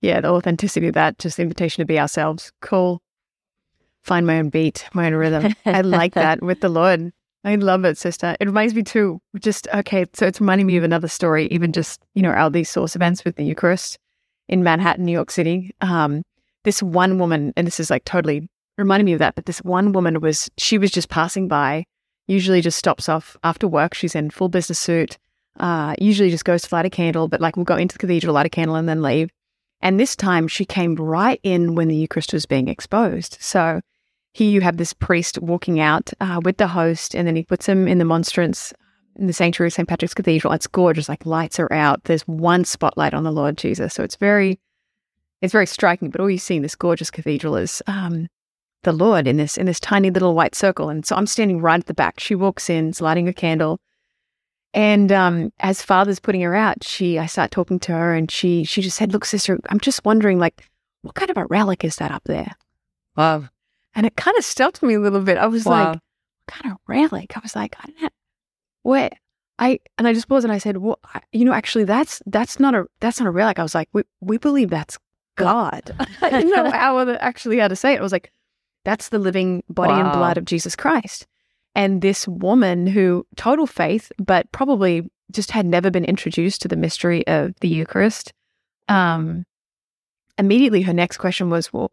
yeah, 0.00 0.20
the 0.20 0.28
authenticity 0.28 0.88
of 0.88 0.94
that, 0.94 1.18
just 1.18 1.36
the 1.36 1.42
invitation 1.42 1.82
to 1.82 1.86
be 1.86 2.00
ourselves. 2.00 2.52
Cool. 2.62 3.02
Find 4.02 4.26
my 4.26 4.38
own 4.38 4.48
beat, 4.48 4.86
my 4.94 5.06
own 5.06 5.14
rhythm. 5.14 5.54
I 5.66 5.82
like 5.82 6.14
that 6.14 6.42
with 6.42 6.60
the 6.60 6.70
Lord. 6.70 7.12
I 7.44 7.54
love 7.56 7.84
it, 7.84 7.98
sister. 7.98 8.36
It 8.40 8.46
reminds 8.46 8.74
me 8.74 8.82
too, 8.82 9.20
just, 9.38 9.68
okay, 9.74 10.04
so 10.14 10.26
it's 10.26 10.40
reminding 10.40 10.66
me 10.66 10.76
of 10.76 10.84
another 10.84 11.08
story, 11.08 11.48
even 11.48 11.72
just, 11.72 12.02
you 12.14 12.22
know, 12.22 12.30
our 12.30 12.50
these 12.50 12.68
source 12.68 12.96
events 12.96 13.24
with 13.24 13.36
the 13.36 13.44
Eucharist 13.44 13.98
in 14.48 14.62
Manhattan, 14.62 15.04
New 15.04 15.12
York 15.12 15.30
City. 15.30 15.70
Um, 15.80 16.22
this 16.64 16.82
one 16.82 17.18
woman, 17.18 17.52
and 17.56 17.66
this 17.66 17.80
is 17.80 17.90
like 17.90 18.04
totally 18.04 18.48
reminding 18.80 19.06
me 19.06 19.12
of 19.12 19.18
that, 19.18 19.34
but 19.34 19.46
this 19.46 19.58
one 19.58 19.92
woman 19.92 20.20
was, 20.20 20.50
she 20.58 20.78
was 20.78 20.90
just 20.90 21.08
passing 21.08 21.48
by, 21.48 21.84
usually 22.26 22.60
just 22.60 22.78
stops 22.78 23.08
off 23.08 23.36
after 23.44 23.66
work. 23.68 23.94
She's 23.94 24.14
in 24.14 24.30
full 24.30 24.48
business 24.48 24.78
suit, 24.78 25.18
uh, 25.58 25.94
usually 25.98 26.30
just 26.30 26.44
goes 26.44 26.62
to 26.62 26.74
light 26.74 26.86
a 26.86 26.90
candle, 26.90 27.28
but 27.28 27.40
like 27.40 27.56
we'll 27.56 27.64
go 27.64 27.76
into 27.76 27.94
the 27.94 27.98
cathedral, 27.98 28.34
light 28.34 28.46
a 28.46 28.50
candle, 28.50 28.76
and 28.76 28.88
then 28.88 29.02
leave. 29.02 29.30
And 29.80 29.98
this 29.98 30.14
time 30.14 30.46
she 30.46 30.64
came 30.64 30.94
right 30.94 31.40
in 31.42 31.74
when 31.74 31.88
the 31.88 31.96
Eucharist 31.96 32.32
was 32.32 32.46
being 32.46 32.68
exposed. 32.68 33.38
So 33.40 33.80
here 34.32 34.50
you 34.50 34.60
have 34.60 34.76
this 34.76 34.92
priest 34.92 35.40
walking 35.40 35.80
out 35.80 36.10
uh, 36.20 36.40
with 36.44 36.58
the 36.58 36.68
host, 36.68 37.14
and 37.14 37.26
then 37.26 37.36
he 37.36 37.42
puts 37.42 37.66
him 37.66 37.88
in 37.88 37.98
the 37.98 38.04
monstrance 38.04 38.72
in 39.16 39.26
the 39.26 39.32
sanctuary 39.32 39.68
of 39.68 39.72
St. 39.72 39.88
Patrick's 39.88 40.14
Cathedral. 40.14 40.52
It's 40.52 40.66
gorgeous, 40.66 41.08
like 41.08 41.26
lights 41.26 41.58
are 41.58 41.72
out. 41.72 42.04
There's 42.04 42.22
one 42.22 42.64
spotlight 42.64 43.14
on 43.14 43.24
the 43.24 43.32
Lord 43.32 43.58
Jesus. 43.58 43.92
So 43.92 44.04
it's 44.04 44.16
very, 44.16 44.60
it's 45.42 45.52
very 45.52 45.66
striking. 45.66 46.10
But 46.10 46.20
all 46.20 46.30
you 46.30 46.38
see 46.38 46.56
in 46.56 46.62
this 46.62 46.76
gorgeous 46.76 47.10
cathedral 47.10 47.56
is 47.56 47.82
um, 47.86 48.28
the 48.82 48.92
Lord 48.92 49.26
in 49.26 49.36
this 49.36 49.56
in 49.56 49.66
this 49.66 49.80
tiny 49.80 50.10
little 50.10 50.34
white 50.34 50.54
circle. 50.54 50.88
And 50.88 51.04
so 51.04 51.16
I'm 51.16 51.26
standing 51.26 51.60
right 51.60 51.80
at 51.80 51.86
the 51.86 51.94
back. 51.94 52.20
She 52.20 52.34
walks 52.34 52.70
in, 52.70 52.92
lighting 53.00 53.28
a 53.28 53.32
candle. 53.32 53.78
And 54.72 55.10
um, 55.10 55.52
as 55.58 55.82
father's 55.82 56.20
putting 56.20 56.42
her 56.42 56.54
out, 56.54 56.84
she 56.84 57.18
I 57.18 57.26
start 57.26 57.50
talking 57.50 57.80
to 57.80 57.92
her, 57.92 58.14
and 58.14 58.30
she 58.30 58.64
she 58.64 58.82
just 58.82 58.96
said, 58.96 59.12
"Look, 59.12 59.24
sister, 59.24 59.58
I'm 59.68 59.80
just 59.80 60.04
wondering, 60.04 60.38
like, 60.38 60.68
what 61.02 61.16
kind 61.16 61.30
of 61.30 61.36
a 61.36 61.46
relic 61.46 61.84
is 61.84 61.96
that 61.96 62.12
up 62.12 62.22
there?" 62.24 62.54
Wow. 63.16 63.48
And 63.94 64.06
it 64.06 64.16
kind 64.16 64.38
of 64.38 64.44
stumped 64.44 64.82
me 64.82 64.94
a 64.94 65.00
little 65.00 65.20
bit. 65.20 65.38
I 65.38 65.46
was 65.46 65.64
wow. 65.64 65.72
like, 65.72 65.88
"What 65.88 66.02
kind 66.46 66.72
of 66.72 66.78
relic?" 66.86 67.36
I 67.36 67.40
was 67.40 67.56
like, 67.56 67.76
"I 67.80 67.86
don't 67.86 68.02
know 68.02 68.08
what." 68.82 69.12
I 69.58 69.80
and 69.98 70.06
I 70.06 70.14
just 70.14 70.28
paused 70.28 70.44
and 70.44 70.52
I 70.52 70.58
said, 70.58 70.76
"Well, 70.78 71.00
I, 71.12 71.20
you 71.32 71.44
know, 71.44 71.52
actually, 71.52 71.84
that's 71.84 72.22
that's 72.26 72.60
not 72.60 72.74
a 72.74 72.86
that's 73.00 73.18
not 73.18 73.26
a 73.26 73.32
relic." 73.32 73.58
I 73.58 73.62
was 73.64 73.74
like, 73.74 73.88
"We 73.92 74.04
we 74.20 74.38
believe 74.38 74.70
that's 74.70 74.98
God." 75.36 75.94
I 76.22 76.30
didn't 76.30 76.50
know 76.50 76.70
how 76.70 77.10
actually 77.10 77.58
how 77.58 77.68
to 77.68 77.76
say 77.76 77.94
it. 77.94 77.98
I 77.98 78.02
was 78.02 78.12
like, 78.12 78.32
"That's 78.84 79.08
the 79.08 79.18
living 79.18 79.62
body 79.68 79.92
wow. 79.92 80.04
and 80.04 80.12
blood 80.12 80.38
of 80.38 80.44
Jesus 80.44 80.76
Christ." 80.76 81.26
And 81.74 82.02
this 82.02 82.26
woman 82.26 82.86
who 82.86 83.26
total 83.36 83.66
faith, 83.66 84.10
but 84.18 84.50
probably 84.52 85.08
just 85.30 85.52
had 85.52 85.66
never 85.66 85.90
been 85.90 86.04
introduced 86.04 86.62
to 86.62 86.68
the 86.68 86.76
mystery 86.76 87.26
of 87.26 87.54
the 87.60 87.68
Eucharist. 87.68 88.32
Um, 88.88 89.44
immediately, 90.38 90.82
her 90.82 90.92
next 90.92 91.18
question 91.18 91.50
was, 91.50 91.72
well, 91.72 91.92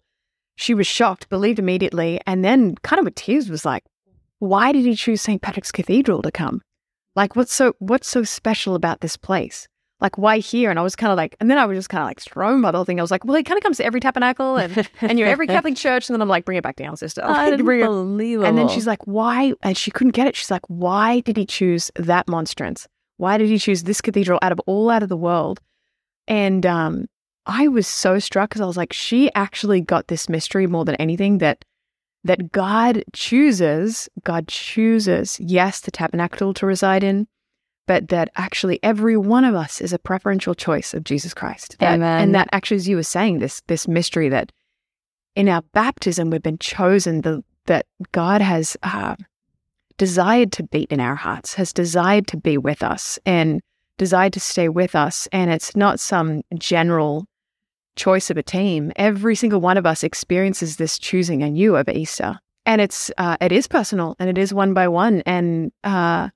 she 0.55 0.73
was 0.73 0.87
shocked, 0.87 1.29
believed 1.29 1.59
immediately, 1.59 2.19
and 2.25 2.43
then 2.43 2.75
kind 2.83 2.99
of 2.99 3.05
with 3.05 3.15
tears 3.15 3.49
was 3.49 3.65
like, 3.65 3.83
why 4.39 4.71
did 4.71 4.85
he 4.85 4.95
choose 4.95 5.21
St. 5.21 5.41
Patrick's 5.41 5.71
Cathedral 5.71 6.21
to 6.23 6.31
come? 6.31 6.61
Like, 7.15 7.35
what's 7.35 7.53
so 7.53 7.75
what's 7.79 8.07
so 8.07 8.23
special 8.23 8.75
about 8.75 9.01
this 9.01 9.17
place? 9.17 9.67
Like, 9.99 10.17
why 10.17 10.37
here? 10.37 10.69
And 10.69 10.77
I 10.77 10.83
was 10.83 10.95
kind 10.95 11.11
of 11.11 11.17
like, 11.17 11.35
and 11.39 11.49
then 11.49 11.57
I 11.57 11.65
was 11.65 11.77
just 11.77 11.89
kind 11.89 12.03
of 12.03 12.07
like 12.07 12.19
thrown 12.19 12.61
by 12.61 12.71
the 12.71 12.77
whole 12.77 12.85
thing. 12.85 12.99
I 12.99 13.03
was 13.03 13.09
like, 13.09 13.25
well, 13.25 13.35
he 13.35 13.43
kind 13.43 13.57
of 13.57 13.63
comes 13.63 13.77
to 13.77 13.85
every 13.85 13.99
tabernacle 13.99 14.55
and 14.57 14.87
and 15.01 15.17
you're 15.17 15.27
every 15.27 15.47
Catholic 15.47 15.75
church. 15.77 16.07
And 16.07 16.13
then 16.13 16.21
I'm 16.21 16.27
like, 16.27 16.45
bring 16.45 16.57
it 16.57 16.63
back 16.63 16.75
down, 16.75 16.97
sister. 16.97 17.21
Unbelievable. 18.01 18.45
And 18.45 18.57
then 18.57 18.67
she's 18.69 18.85
like, 18.85 19.05
why? 19.07 19.53
And 19.63 19.75
she 19.75 19.89
couldn't 19.89 20.11
get 20.11 20.27
it. 20.27 20.35
She's 20.35 20.51
like, 20.51 20.65
why 20.67 21.21
did 21.21 21.35
he 21.35 21.45
choose 21.45 21.89
that 21.95 22.27
monstrance? 22.27 22.87
Why 23.17 23.39
did 23.39 23.47
he 23.47 23.57
choose 23.57 23.83
this 23.83 24.01
cathedral 24.01 24.37
out 24.43 24.51
of 24.51 24.59
all 24.67 24.91
out 24.91 25.01
of 25.01 25.09
the 25.09 25.17
world? 25.17 25.59
And 26.27 26.65
um, 26.65 27.07
I 27.47 27.67
was 27.67 27.87
so 27.87 28.19
struck 28.19 28.49
because 28.49 28.61
I 28.61 28.65
was 28.65 28.77
like, 28.77 28.93
she 28.93 29.33
actually 29.33 29.81
got 29.81 30.09
this 30.09 30.29
mystery 30.29 30.67
more 30.67 30.85
than 30.85 30.95
anything 30.95 31.39
that 31.39 31.65
that 32.23 32.51
God 32.51 33.03
chooses, 33.13 34.09
God 34.23 34.47
chooses, 34.47 35.39
yes, 35.39 35.79
the 35.79 35.91
tabernacle 35.91 36.53
to 36.55 36.65
reside 36.65 37.03
in, 37.03 37.27
but 37.87 38.09
that 38.09 38.29
actually 38.35 38.79
every 38.83 39.17
one 39.17 39.43
of 39.43 39.55
us 39.55 39.81
is 39.81 39.93
a 39.93 39.99
preferential 39.99 40.53
choice 40.53 40.93
of 40.93 41.03
Jesus 41.03 41.33
Christ. 41.33 41.77
That, 41.79 41.95
Amen. 41.95 42.21
And 42.21 42.35
that 42.35 42.49
actually, 42.51 42.77
as 42.77 42.87
you 42.87 42.97
were 42.97 43.03
saying, 43.03 43.39
this 43.39 43.61
this 43.67 43.87
mystery 43.87 44.29
that 44.29 44.51
in 45.35 45.49
our 45.49 45.63
baptism 45.73 46.29
we've 46.29 46.43
been 46.43 46.59
chosen, 46.59 47.21
the, 47.21 47.43
that 47.65 47.85
God 48.11 48.41
has 48.41 48.77
uh, 48.83 49.15
desired 49.97 50.51
to 50.53 50.63
beat 50.63 50.91
in 50.91 50.99
our 50.99 51.15
hearts, 51.15 51.55
has 51.55 51.73
desired 51.73 52.27
to 52.27 52.37
be 52.37 52.57
with 52.57 52.83
us, 52.83 53.17
and 53.25 53.61
desired 53.97 54.33
to 54.33 54.39
stay 54.39 54.69
with 54.69 54.95
us, 54.95 55.27
and 55.31 55.49
it's 55.49 55.75
not 55.75 55.99
some 55.99 56.43
general 56.57 57.25
choice 57.95 58.29
of 58.29 58.37
a 58.37 58.43
team. 58.43 58.91
Every 58.95 59.35
single 59.35 59.59
one 59.59 59.77
of 59.77 59.85
us 59.85 60.03
experiences 60.03 60.77
this 60.77 60.99
choosing 60.99 61.41
anew 61.41 61.77
over 61.77 61.91
Easter, 61.91 62.39
and 62.65 62.81
it's 62.81 63.11
uh, 63.17 63.37
it 63.39 63.51
is 63.51 63.67
personal 63.67 64.15
and 64.19 64.29
it 64.29 64.37
is 64.37 64.53
one 64.53 64.73
by 64.73 64.87
one, 64.87 65.21
and 65.25 65.71
uh, 65.83 66.29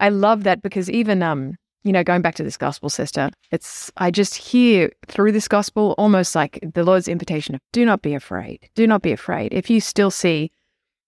I 0.00 0.08
love 0.10 0.44
that 0.44 0.62
because 0.62 0.90
even 0.90 1.22
um 1.22 1.54
you 1.84 1.92
know 1.92 2.04
going 2.04 2.22
back 2.22 2.34
to 2.36 2.44
this 2.44 2.56
gospel 2.56 2.90
sister, 2.90 3.30
it's 3.50 3.90
I 3.96 4.10
just 4.10 4.34
hear 4.34 4.92
through 5.06 5.32
this 5.32 5.48
gospel 5.48 5.94
almost 5.98 6.34
like 6.34 6.58
the 6.74 6.84
Lord's 6.84 7.08
invitation 7.08 7.54
of 7.54 7.60
do 7.72 7.84
not 7.84 8.02
be 8.02 8.14
afraid, 8.14 8.68
do 8.74 8.86
not 8.86 9.02
be 9.02 9.12
afraid. 9.12 9.52
If 9.52 9.70
you 9.70 9.80
still 9.80 10.10
see 10.10 10.50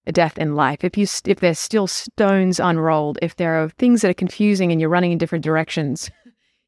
a 0.07 0.13
death 0.13 0.39
in 0.39 0.55
life, 0.55 0.83
if 0.83 0.97
you 0.97 1.07
if 1.27 1.41
there's 1.41 1.59
still 1.59 1.87
stones 1.87 2.59
unrolled, 2.59 3.19
if 3.23 3.37
there 3.37 3.63
are 3.63 3.69
things 3.71 4.03
that 4.03 4.11
are 4.11 4.15
confusing 4.15 4.73
and 4.73 4.81
you're 4.81 4.91
running 4.91 5.13
in 5.13 5.19
different 5.19 5.45
directions, 5.45 6.11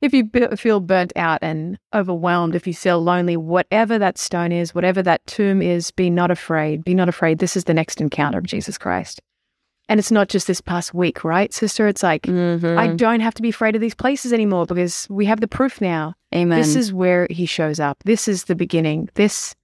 if 0.02 0.12
you 0.12 0.28
feel 0.56 0.80
burnt 0.80 1.12
out 1.14 1.38
and 1.42 1.78
overwhelmed, 1.94 2.56
if 2.56 2.66
you 2.66 2.74
feel 2.74 3.00
lonely, 3.00 3.36
whatever 3.36 3.98
that 4.00 4.18
stone 4.18 4.50
is, 4.50 4.74
whatever 4.74 5.00
that 5.02 5.24
tomb 5.26 5.62
is, 5.62 5.92
be 5.92 6.10
not 6.10 6.30
afraid. 6.30 6.84
Be 6.84 6.92
not 6.92 7.08
afraid. 7.08 7.38
This 7.38 7.56
is 7.56 7.64
the 7.64 7.74
next 7.74 8.00
encounter 8.00 8.38
of 8.38 8.44
Jesus 8.44 8.76
Christ. 8.76 9.20
And 9.88 9.98
it's 9.98 10.10
not 10.10 10.28
just 10.28 10.46
this 10.46 10.60
past 10.60 10.94
week, 10.94 11.24
right, 11.24 11.52
sister? 11.52 11.86
It's 11.88 12.02
like, 12.02 12.22
Mhm. 12.22 12.78
I 12.78 12.88
don't 12.94 13.20
have 13.20 13.34
to 13.34 13.42
be 13.42 13.48
afraid 13.50 13.74
of 13.74 13.80
these 13.80 13.94
places 13.94 14.32
anymore 14.32 14.64
because 14.66 15.06
we 15.10 15.26
have 15.26 15.40
the 15.40 15.48
proof 15.48 15.80
now. 15.80 16.14
Amen. 16.34 16.58
This 16.58 16.76
is 16.76 16.92
where 16.92 17.26
he 17.30 17.46
shows 17.46 17.78
up. 17.80 17.98
This 18.04 18.28
is 18.28 18.44
the 18.44 18.54
beginning. 18.54 19.08
This 19.14 19.54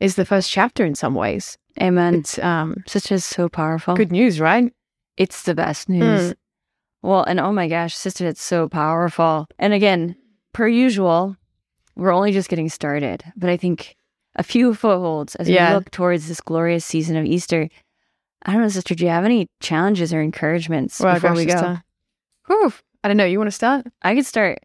is 0.00 0.16
the 0.16 0.24
first 0.26 0.50
chapter 0.50 0.84
in 0.84 0.94
some 0.94 1.14
ways. 1.14 1.56
Amen. 1.80 2.16
It's 2.16 2.38
um, 2.40 2.82
Such 2.86 3.12
is 3.12 3.24
so 3.24 3.48
powerful. 3.48 3.94
good 3.94 4.12
news, 4.12 4.40
right? 4.40 4.72
It's 5.16 5.42
the 5.44 5.54
best 5.54 5.88
news. 5.88 6.34
Well, 7.02 7.22
and 7.24 7.38
oh 7.38 7.52
my 7.52 7.68
gosh, 7.68 7.94
sister, 7.94 8.26
it's 8.26 8.42
so 8.42 8.68
powerful. 8.68 9.46
And 9.58 9.72
again, 9.72 10.16
per 10.52 10.66
usual, 10.68 11.36
we're 11.94 12.12
only 12.12 12.32
just 12.32 12.48
getting 12.48 12.68
started. 12.68 13.24
But 13.36 13.48
I 13.48 13.56
think 13.56 13.94
a 14.34 14.42
few 14.42 14.74
footholds 14.74 15.34
as 15.36 15.48
Yeah. 15.48 15.70
we 15.70 15.74
look 15.76 15.90
towards 15.90 16.28
this 16.28 16.40
glorious 16.40 16.84
season 16.84 17.16
of 17.16 17.24
Easter. 17.24 17.68
I 18.46 18.52
don't 18.52 18.62
know, 18.62 18.68
sister, 18.68 18.94
do 18.94 19.04
you 19.04 19.10
have 19.10 19.24
any 19.24 19.48
challenges 19.60 20.14
or 20.14 20.20
encouragements 20.22 21.00
Well, 21.00 21.14
before 21.14 21.34
we 21.34 21.44
go? 21.46 21.78
Whew. 22.46 22.72
I 23.02 23.08
don't 23.08 23.16
know. 23.16 23.24
You 23.24 23.38
want 23.38 23.48
to 23.48 23.52
start? 23.54 23.86
I 24.02 24.14
could 24.14 24.24
start 24.26 24.60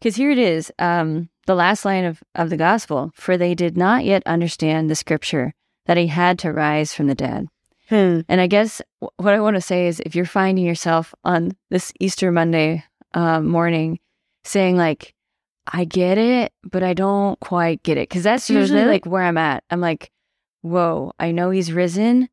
because 0.00 0.16
here 0.16 0.30
it 0.30 0.38
is. 0.38 0.72
Um, 0.78 1.28
the 1.46 1.54
last 1.54 1.84
line 1.84 2.04
of, 2.04 2.22
of 2.34 2.48
the 2.48 2.56
gospel 2.56 3.10
for 3.14 3.36
they 3.36 3.54
did 3.54 3.76
not 3.76 4.04
yet 4.04 4.22
understand 4.24 4.88
the 4.88 4.94
scripture 4.94 5.52
that 5.86 5.96
he 5.96 6.06
had 6.06 6.38
to 6.40 6.52
rise 6.52 6.94
from 6.94 7.06
the 7.08 7.14
dead. 7.14 7.48
Hmm. 7.90 8.20
And 8.28 8.40
I 8.40 8.46
guess 8.46 8.80
wh- 9.00 9.08
what 9.16 9.34
I 9.34 9.40
want 9.40 9.56
to 9.56 9.60
say 9.60 9.86
is 9.88 10.00
if 10.00 10.14
you're 10.14 10.24
finding 10.24 10.64
yourself 10.64 11.14
on 11.24 11.52
this 11.70 11.92
Easter 12.00 12.32
Monday 12.32 12.84
uh, 13.12 13.40
morning 13.40 13.98
saying, 14.44 14.76
like, 14.76 15.12
I 15.70 15.84
get 15.84 16.16
it, 16.18 16.52
but 16.62 16.82
I 16.82 16.94
don't 16.94 17.38
quite 17.40 17.82
get 17.82 17.98
it. 17.98 18.08
Cause 18.10 18.22
that's 18.22 18.48
usually 18.48 18.80
Mhm. 18.82 18.88
like 18.88 19.06
where 19.06 19.22
I'm 19.22 19.36
at. 19.38 19.64
I'm 19.70 19.80
like, 19.80 20.10
whoa, 20.62 21.12
I 21.18 21.30
know 21.30 21.50
he's 21.50 21.72
risen. 21.72 22.28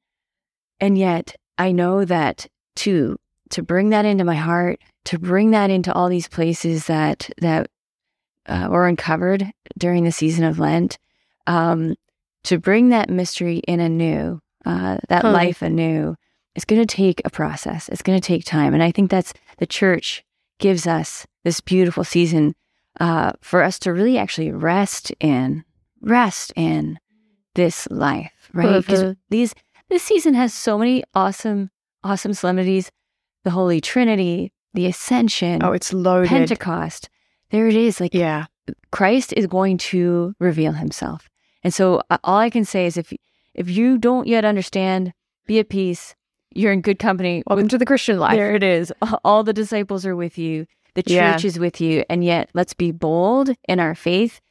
And 0.81 0.97
yet 0.97 1.35
I 1.57 1.71
know 1.71 2.03
that 2.03 2.47
to 2.77 3.17
to 3.51 3.61
bring 3.61 3.89
that 3.89 4.05
into 4.05 4.23
my 4.23 4.35
heart, 4.35 4.79
to 5.05 5.19
bring 5.19 5.51
that 5.51 5.69
into 5.69 5.93
all 5.93 6.09
these 6.09 6.27
places 6.27 6.87
that 6.87 7.29
that 7.39 7.69
uh, 8.47 8.67
were 8.69 8.87
uncovered 8.87 9.51
during 9.77 10.03
the 10.03 10.11
season 10.11 10.43
of 10.43 10.59
Lent, 10.59 10.97
um, 11.47 11.95
to 12.43 12.57
bring 12.57 12.89
that 12.89 13.09
mystery 13.09 13.57
in 13.67 13.79
anew, 13.79 14.39
uh, 14.65 14.97
that 15.09 15.21
Huh. 15.23 15.31
life 15.31 15.61
anew, 15.61 16.15
it's 16.55 16.65
going 16.65 16.81
to 16.81 16.95
take 16.95 17.21
a 17.23 17.29
process. 17.29 17.87
It's 17.87 18.01
going 18.01 18.19
to 18.19 18.27
take 18.27 18.43
time, 18.43 18.73
and 18.73 18.81
I 18.81 18.91
think 18.91 19.11
that's 19.11 19.33
the 19.59 19.67
church 19.67 20.23
gives 20.59 20.87
us 20.87 21.25
this 21.43 21.61
beautiful 21.61 22.03
season 22.03 22.55
uh, 22.99 23.33
for 23.41 23.63
us 23.63 23.79
to 23.79 23.93
really 23.93 24.17
actually 24.17 24.51
rest 24.51 25.11
in, 25.19 25.63
rest 26.01 26.51
in 26.55 26.99
this 27.55 27.87
life, 27.89 28.49
right? 28.53 28.77
Because 28.77 29.15
these 29.29 29.53
this 29.91 30.03
season 30.03 30.33
has 30.33 30.53
so 30.53 30.77
many 30.77 31.03
awesome, 31.13 31.69
awesome 32.03 32.33
solemnities: 32.33 32.91
the 33.43 33.51
Holy 33.51 33.81
Trinity, 33.81 34.51
the 34.73 34.85
Ascension, 34.87 35.63
Oh, 35.63 35.73
it's 35.73 35.93
loaded. 35.93 36.29
Pentecost. 36.29 37.09
There 37.51 37.67
it 37.67 37.75
is. 37.75 37.99
Like 37.99 38.13
yeah. 38.13 38.45
Christ 38.91 39.33
is 39.33 39.47
going 39.47 39.77
to 39.77 40.33
reveal 40.39 40.71
himself. 40.73 41.29
And 41.63 41.73
so 41.73 42.01
uh, 42.09 42.17
all 42.23 42.37
I 42.39 42.49
can 42.49 42.63
say 42.65 42.85
is 42.85 42.97
if 42.97 43.11
if 43.53 43.69
you 43.69 43.97
don't 43.97 44.27
yet 44.27 44.45
understand, 44.45 45.13
be 45.45 45.59
at 45.59 45.69
peace. 45.69 46.15
You're 46.53 46.71
in 46.73 46.81
good 46.81 46.99
company. 46.99 47.43
Welcome 47.47 47.67
to 47.69 47.77
the 47.77 47.85
Christian 47.85 48.17
life. 48.19 48.35
There 48.35 48.55
it 48.55 48.63
is. 48.63 48.91
All 49.23 49.41
the 49.43 49.53
disciples 49.53 50.05
are 50.05 50.17
with 50.17 50.37
you. 50.37 50.65
The 50.95 51.03
church 51.03 51.11
Yeah. 51.13 51.37
is 51.45 51.57
with 51.57 51.79
you. 51.79 52.03
And 52.09 52.25
yet 52.25 52.49
let's 52.53 52.73
be 52.73 52.91
bold 52.91 53.51
in 53.69 53.79
our 53.79 53.95
faith 53.95 54.41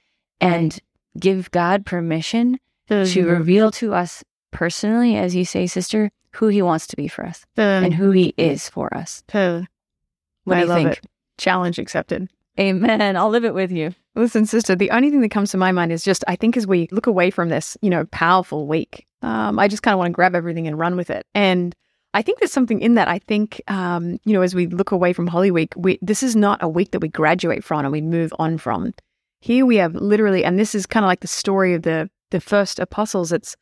and 0.40 0.78
give 1.18 1.50
God 1.50 1.84
permission 1.84 2.58
to 2.88 2.94
Mhm. 3.04 3.26
reveal 3.38 3.70
to 3.72 3.92
us 3.92 4.24
personally, 4.50 5.16
as 5.16 5.34
you 5.34 5.44
say, 5.44 5.66
sister, 5.66 6.10
who 6.32 6.48
he 6.48 6.62
wants 6.62 6.86
to 6.88 6.96
be 6.96 7.08
for 7.08 7.24
us 7.24 7.44
and 7.56 7.94
who 7.94 8.10
he 8.10 8.34
is 8.36 8.68
for 8.68 8.94
us. 8.94 9.22
Hmm. 9.30 9.62
What 10.44 10.58
I 10.58 10.60
do 10.62 10.66
you 10.66 10.74
think? 10.74 10.92
it. 10.92 11.00
Challenge 11.38 11.78
accepted. 11.78 12.28
Amen. 12.58 13.16
I'll 13.16 13.30
live 13.30 13.44
it 13.44 13.54
with 13.54 13.72
you. 13.72 13.94
Listen, 14.14 14.44
sister, 14.44 14.74
the 14.74 14.90
only 14.90 15.10
thing 15.10 15.20
that 15.20 15.30
comes 15.30 15.50
to 15.52 15.56
my 15.56 15.72
mind 15.72 15.92
is 15.92 16.04
just 16.04 16.24
I 16.28 16.36
think 16.36 16.56
as 16.56 16.66
we 16.66 16.88
look 16.90 17.06
away 17.06 17.30
from 17.30 17.48
this, 17.48 17.76
you 17.80 17.90
know, 17.90 18.04
powerful 18.06 18.66
week, 18.66 19.06
um, 19.22 19.58
I 19.58 19.68
just 19.68 19.82
kind 19.82 19.94
of 19.94 19.98
want 19.98 20.08
to 20.08 20.14
grab 20.14 20.34
everything 20.34 20.66
and 20.66 20.78
run 20.78 20.96
with 20.96 21.10
it. 21.10 21.26
And 21.34 21.74
I 22.12 22.22
think 22.22 22.40
there's 22.40 22.52
something 22.52 22.80
in 22.80 22.94
that. 22.94 23.08
I 23.08 23.20
think, 23.20 23.62
um, 23.68 24.18
you 24.24 24.32
know, 24.32 24.42
as 24.42 24.54
we 24.54 24.66
look 24.66 24.90
away 24.90 25.12
from 25.12 25.28
Holy 25.28 25.50
Week, 25.50 25.72
we, 25.76 25.98
this 26.02 26.22
is 26.22 26.34
not 26.34 26.62
a 26.62 26.68
week 26.68 26.90
that 26.90 27.00
we 27.00 27.08
graduate 27.08 27.62
from 27.62 27.80
and 27.80 27.92
we 27.92 28.00
move 28.00 28.32
on 28.38 28.58
from. 28.58 28.92
Here 29.40 29.64
we 29.64 29.76
have 29.76 29.94
literally, 29.94 30.44
and 30.44 30.58
this 30.58 30.74
is 30.74 30.86
kind 30.86 31.04
of 31.04 31.08
like 31.08 31.20
the 31.20 31.28
story 31.28 31.74
of 31.74 31.82
the 31.82 32.10
the 32.30 32.40
first 32.40 32.78
apostles. 32.78 33.32
It's 33.32 33.56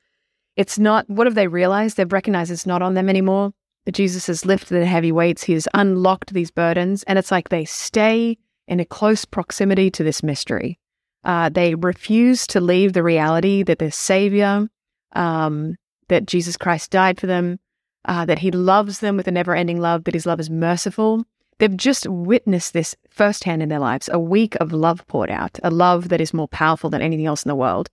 it's 0.59 0.77
not. 0.77 1.09
What 1.09 1.29
have 1.29 1.37
they 1.37 1.47
realized? 1.47 1.97
They've 1.97 2.13
recognized 2.13 2.51
it's 2.51 2.67
not 2.67 2.83
on 2.83 2.95
them 2.95 3.09
anymore. 3.09 3.53
That 3.87 3.95
Jesus 3.95 4.27
has 4.27 4.45
lifted 4.45 4.75
the 4.75 4.87
heavy 4.87 5.13
weights. 5.13 5.45
He 5.45 5.53
has 5.55 5.69
unlocked 5.73 6.35
these 6.35 6.51
burdens, 6.51 7.05
and 7.05 7.19
it's 7.19 7.31
like 7.31 7.49
they 7.49 7.65
stay 7.65 8.37
in 8.67 8.81
a 8.81 8.85
close 8.85 9.25
proximity 9.25 9.89
to 9.93 10.03
this 10.03 10.23
mystery. 10.23 10.79
Uh, 11.25 11.49
they 11.49 11.77
refuse 11.77 12.47
to 12.49 12.61
leave 12.61 12.93
the 12.93 13.05
reality 13.05 13.63
that 13.63 13.79
their 13.79 13.93
Savior, 13.93 14.69
um, 15.13 15.77
that 16.09 16.27
Jesus 16.27 16.57
Christ 16.57 16.91
died 16.91 17.21
for 17.21 17.29
them, 17.29 17.61
uh, 18.05 18.25
that 18.25 18.41
He 18.41 18.51
loves 18.51 18.99
them 18.99 19.17
with 19.17 19.29
a 19.29 19.31
never 19.33 19.55
ending 19.55 19.81
love, 19.81 20.05
that 20.05 20.15
His 20.15 20.27
love 20.27 20.41
is 20.41 20.51
merciful. 20.51 21.25
They've 21.59 21.77
just 21.77 22.07
witnessed 22.09 22.73
this 22.73 22.97
firsthand 23.09 23.63
in 23.63 23.69
their 23.69 23.79
lives 23.79 24.11
a 24.13 24.19
week 24.19 24.57
of 24.57 24.73
love 24.73 25.07
poured 25.07 25.31
out, 25.31 25.59
a 25.63 25.71
love 25.71 26.09
that 26.09 26.21
is 26.21 26.35
more 26.35 26.49
powerful 26.49 26.91
than 26.91 27.01
anything 27.01 27.27
else 27.27 27.45
in 27.45 27.49
the 27.49 27.55
world. 27.55 27.89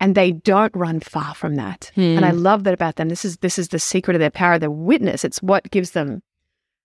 And 0.00 0.14
they 0.14 0.32
don't 0.32 0.74
run 0.74 1.00
far 1.00 1.34
from 1.34 1.54
that. 1.54 1.90
And 2.16 2.24
I 2.24 2.30
hmm. 2.32 2.38
love 2.38 2.64
that 2.64 2.74
about 2.74 2.96
them. 2.96 3.08
This 3.08 3.24
is 3.24 3.38
this 3.38 3.58
is 3.58 3.68
the 3.68 3.78
secret 3.78 4.14
of 4.14 4.20
their 4.20 4.30
power, 4.30 4.58
their 4.58 4.70
witness. 4.70 5.24
It's 5.24 5.42
what 5.42 5.70
gives 5.70 5.92
them 5.92 6.22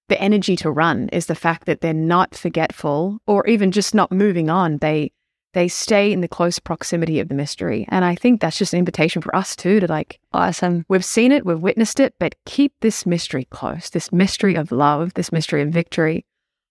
the 0.09 0.21
energy 0.21 0.55
to 0.57 0.71
run 0.71 1.09
is 1.09 1.27
the 1.27 1.35
fact 1.35 1.65
that 1.65 1.81
they're 1.81 1.93
not 1.93 2.35
forgetful 2.35 3.19
or 3.27 3.45
even 3.47 3.71
just 3.71 3.95
not 3.95 4.11
moving 4.11 4.49
on. 4.49 4.77
They 4.77 5.11
they 5.53 5.67
stay 5.67 6.11
in 6.11 6.21
the 6.21 6.27
close 6.27 6.59
proximity 6.59 7.19
of 7.19 7.27
the 7.27 7.35
mystery. 7.35 7.87
And 7.89 8.05
I 8.05 8.15
think 8.15 8.39
that's 8.39 8.57
just 8.57 8.73
an 8.73 8.79
invitation 8.79 9.21
for 9.21 9.35
us 9.35 9.55
too 9.55 9.79
to 9.79 9.87
like, 9.87 10.19
Awesome. 10.31 10.85
we've 10.89 11.05
seen 11.05 11.31
it, 11.31 11.45
we've 11.45 11.59
witnessed 11.59 11.99
it, 11.99 12.13
but 12.19 12.35
keep 12.45 12.73
this 12.81 13.05
mystery 13.05 13.45
close, 13.45 13.89
this 13.89 14.11
mystery 14.11 14.55
of 14.55 14.71
love, 14.71 15.15
this 15.15 15.31
mystery 15.31 15.63
of 15.63 15.69
victory. 15.69 16.25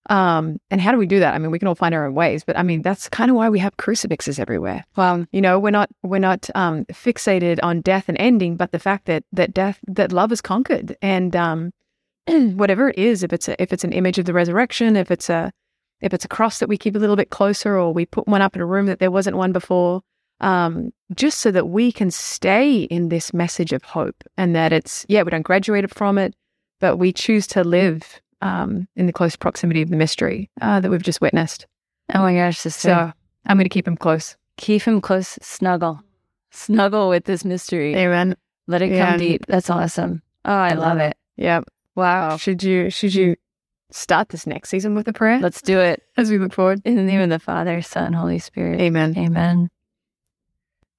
Um, 0.09 0.59
and 0.71 0.81
how 0.81 0.91
do 0.93 0.99
we 0.99 1.07
do 1.07 1.21
that? 1.21 1.35
I 1.35 1.39
mean, 1.39 1.51
we 1.51 1.59
can 1.59 1.69
all 1.69 1.75
find 1.75 1.95
our 1.95 2.07
own 2.07 2.15
ways, 2.15 2.43
but 2.43 2.57
I 2.57 2.63
mean, 2.63 2.81
that's 2.83 3.09
kind 3.09 3.31
of 3.31 3.37
why 3.37 3.49
we 3.51 3.59
have 3.59 3.77
crucifixes 3.77 4.39
everywhere. 4.39 4.85
Well, 4.97 5.27
You 5.33 5.41
know, 5.41 5.59
we're 5.59 5.71
not 5.71 5.91
we're 6.03 6.19
not 6.19 6.49
um, 6.55 6.87
fixated 6.87 7.59
on 7.63 7.83
death 7.83 8.09
and 8.09 8.19
ending, 8.19 8.57
but 8.57 8.73
the 8.73 8.79
fact 8.79 9.05
that 9.07 9.25
that 9.33 9.53
death 9.53 9.79
that 9.87 10.13
love 10.13 10.33
is 10.33 10.41
conquered, 10.41 10.97
and 11.03 11.37
um, 11.37 11.73
whatever 12.27 12.89
it 12.89 12.99
is, 12.99 13.23
if 13.23 13.33
it's 13.33 13.49
a, 13.49 13.63
if 13.63 13.73
it's 13.73 13.85
an 13.85 13.93
image 13.93 14.19
of 14.19 14.25
the 14.25 14.33
resurrection, 14.33 14.97
if 14.97 15.11
it's 15.11 15.29
a 15.29 15.53
if 16.01 16.15
it's 16.15 16.25
a 16.25 16.29
cross 16.29 16.59
that 16.61 16.69
we 16.69 16.79
keep 16.79 16.97
a 16.97 16.99
little 16.99 17.17
bit 17.17 17.31
closer, 17.31 17.77
or 17.77 17.93
we 17.93 18.07
put 18.07 18.27
one 18.27 18.43
up 18.43 18.55
in 18.55 18.63
a 18.63 18.67
room 18.67 18.87
that 18.87 19.01
there 19.01 19.11
wasn't 19.11 19.37
one 19.37 19.53
before, 19.53 20.01
um, 20.41 20.91
just 21.15 21.39
so 21.39 21.51
that 21.51 21.69
we 21.69 21.93
can 21.93 22.11
stay 22.11 22.83
in 22.85 23.09
this 23.11 23.35
message 23.35 23.75
of 23.75 23.83
hope, 23.83 24.25
and 24.39 24.57
that 24.57 24.73
it's 24.73 25.05
yeah, 25.09 25.23
we 25.23 25.31
don't 25.31 25.43
graduate 25.43 25.95
from 25.95 26.17
it, 26.17 26.35
but 26.81 26.97
we 26.97 27.13
choose 27.13 27.47
to 27.49 27.63
live 27.63 28.23
um, 28.41 28.89
in 28.97 29.07
the 29.07 29.13
close 29.13 29.37
proximity 29.37 29.83
of 29.83 29.91
the 29.91 29.97
mystery 29.97 30.51
uh, 30.61 30.81
that 30.81 30.91
we've 30.91 31.03
just 31.03 31.21
witnessed. 31.21 31.67
oh 32.15 32.21
my 32.21 32.35
gosh, 32.35 32.59
sister. 32.59 32.89
So 32.89 33.13
I'm 33.47 33.57
going 33.57 33.65
to 33.65 33.69
keep 33.71 33.87
him 33.89 33.97
close. 33.97 34.37
keep 34.57 34.83
him 34.83 35.01
close, 35.01 35.39
snuggle, 35.43 36.01
snuggle 36.51 37.09
with 37.09 37.25
this 37.25 37.45
mystery. 37.45 37.95
Amen. 37.95 38.37
Let 38.67 38.83
it 38.83 38.91
Yeah, 38.91 39.11
come 39.11 39.19
deep. 39.19 39.47
That's 39.47 39.71
awesome. 39.71 40.23
Oh, 40.45 40.53
I, 40.53 40.75
love 40.75 40.99
it. 40.99 41.17
Yep. 41.37 41.65
Wow. 41.95 42.37
Should 42.37 42.63
you 42.63 42.91
should 42.91 43.15
you 43.15 43.37
start 43.91 44.29
this 44.29 44.47
next 44.47 44.69
season 44.69 44.95
with 44.95 45.09
a 45.09 45.13
prayer 45.13 45.41
Let's 45.41 45.63
do 45.63 45.81
it. 45.81 46.03
as 46.17 46.31
we 46.31 46.39
look 46.39 46.53
forward? 46.53 46.83
In 46.85 46.97
the 46.97 47.03
name 47.03 47.21
of 47.21 47.31
the 47.31 47.39
Father, 47.39 47.81
Son, 47.83 48.13
Holy 48.13 48.39
Spirit. 48.39 48.81
Amen. 48.81 49.17
Amen. 49.17 49.71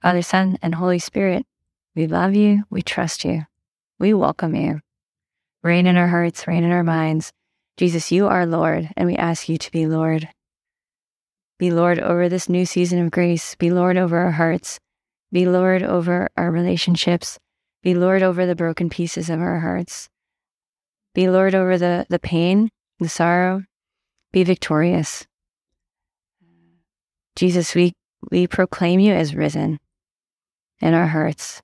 Father, 0.01 0.21
Son, 0.21 0.57
and 0.61 0.75
Holy 0.75 0.99
Spirit, 0.99 1.45
we 1.95 2.07
love 2.07 2.35
you. 2.35 2.63
We 2.69 2.81
trust 2.81 3.23
you. 3.25 3.43
We 3.99 4.13
welcome 4.13 4.55
you. 4.55 4.81
Reign 5.61 5.87
in 5.87 5.97
our 5.97 6.07
hearts, 6.07 6.47
reign 6.47 6.63
in 6.63 6.71
our 6.71 6.83
minds. 6.83 7.31
Jesus, 7.77 8.11
you 8.11 8.27
are 8.27 8.45
Lord, 8.45 8.89
and 8.95 9.07
we 9.07 9.15
ask 9.15 9.49
you 9.49 9.57
to 9.57 9.71
be 9.71 9.85
Lord. 9.85 10.29
Be 11.57 11.71
Lord 11.71 11.99
over 11.99 12.29
this 12.29 12.47
new 12.47 12.65
season 12.65 13.03
of 13.03 13.11
grace. 13.11 13.55
Be 13.55 13.69
Lord 13.69 13.97
over 13.97 14.17
our 14.17 14.31
hearts. 14.31 14.79
Be 15.31 15.45
Lord 15.45 15.83
over 15.83 16.29
our 16.37 16.49
relationships. 16.49 17.37
Be 17.83 17.93
Lord 17.93 18.23
over 18.23 18.45
the 18.45 18.55
broken 18.55 18.89
pieces 18.89 19.29
of 19.29 19.41
our 19.41 19.59
hearts. 19.59 20.09
Be 21.13 21.29
Lord 21.29 21.53
over 21.53 21.77
the, 21.77 22.05
the 22.09 22.19
pain, 22.19 22.69
the 22.99 23.09
sorrow. 23.09 23.63
Be 24.31 24.43
victorious. 24.43 25.25
Jesus, 27.35 27.75
we, 27.75 27.93
we 28.31 28.47
proclaim 28.47 28.99
you 28.99 29.13
as 29.13 29.35
risen 29.35 29.79
in 30.81 30.93
our 30.93 31.07
hearts, 31.07 31.61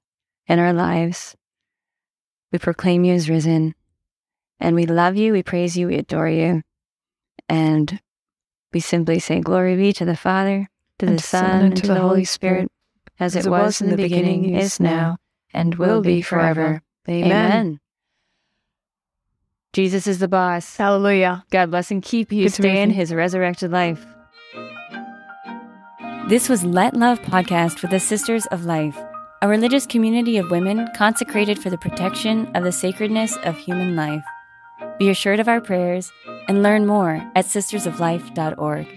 in 0.48 0.60
our 0.60 0.74
lives. 0.74 1.36
We 2.52 2.60
proclaim 2.60 3.04
you 3.06 3.14
as 3.14 3.30
risen. 3.30 3.76
And 4.60 4.76
we 4.76 4.86
love 4.86 5.16
you, 5.16 5.34
we 5.34 5.44
praise 5.44 5.78
you, 5.78 5.88
we 5.88 5.96
adore 5.96 6.30
you. 6.30 6.62
And 7.50 8.00
we 8.74 8.80
simply 8.80 9.20
say, 9.20 9.40
Glory 9.40 9.76
be 9.76 9.94
to 9.94 10.06
the 10.06 10.16
Father, 10.16 10.68
to 11.00 11.06
the 11.06 11.20
Son, 11.20 11.66
and 11.66 11.78
to 11.78 11.88
the 11.88 12.00
Holy 12.00 12.26
Spirit, 12.26 12.72
as 13.20 13.36
it 13.36 13.48
was 13.48 13.82
in 13.82 13.90
the 13.90 13.98
beginning, 13.98 14.56
is 14.56 14.80
now, 14.80 15.18
and 15.54 15.76
will 15.76 16.02
be 16.02 16.22
forever. 16.22 16.82
Amen. 17.08 17.80
Jesus 19.74 20.08
is 20.08 20.20
the 20.20 20.28
boss. 20.28 20.78
Hallelujah. 20.78 21.44
God 21.52 21.70
bless 21.70 21.92
and 21.92 22.02
keep 22.02 22.32
you. 22.32 22.46
Good 22.46 22.54
Stay 22.54 22.82
in 22.82 22.92
his 22.92 23.14
resurrected 23.14 23.72
life. 23.72 24.06
This 26.28 26.50
was 26.50 26.64
Let 26.64 26.96
Love 26.96 27.22
podcast 27.22 27.82
with 27.82 27.92
the 27.92 28.00
Sisters 28.00 28.46
of 28.48 28.66
Life, 28.66 28.98
a 29.42 29.48
religious 29.48 29.86
community 29.86 30.38
of 30.38 30.50
women 30.50 30.88
consecrated 30.96 31.60
for 31.60 31.70
the 31.70 31.78
protection 31.78 32.48
of 32.56 32.64
the 32.64 32.72
sacredness 32.72 33.38
of 33.44 33.58
human 33.58 33.96
life. 33.96 34.24
Be 34.98 35.10
assured 35.10 35.40
of 35.40 35.48
our 35.48 35.62
prayers 35.62 36.12
and 36.48 36.64
learn 36.64 36.86
more 36.86 37.16
at 37.36 37.46
sistersoflife.org. 37.46 38.88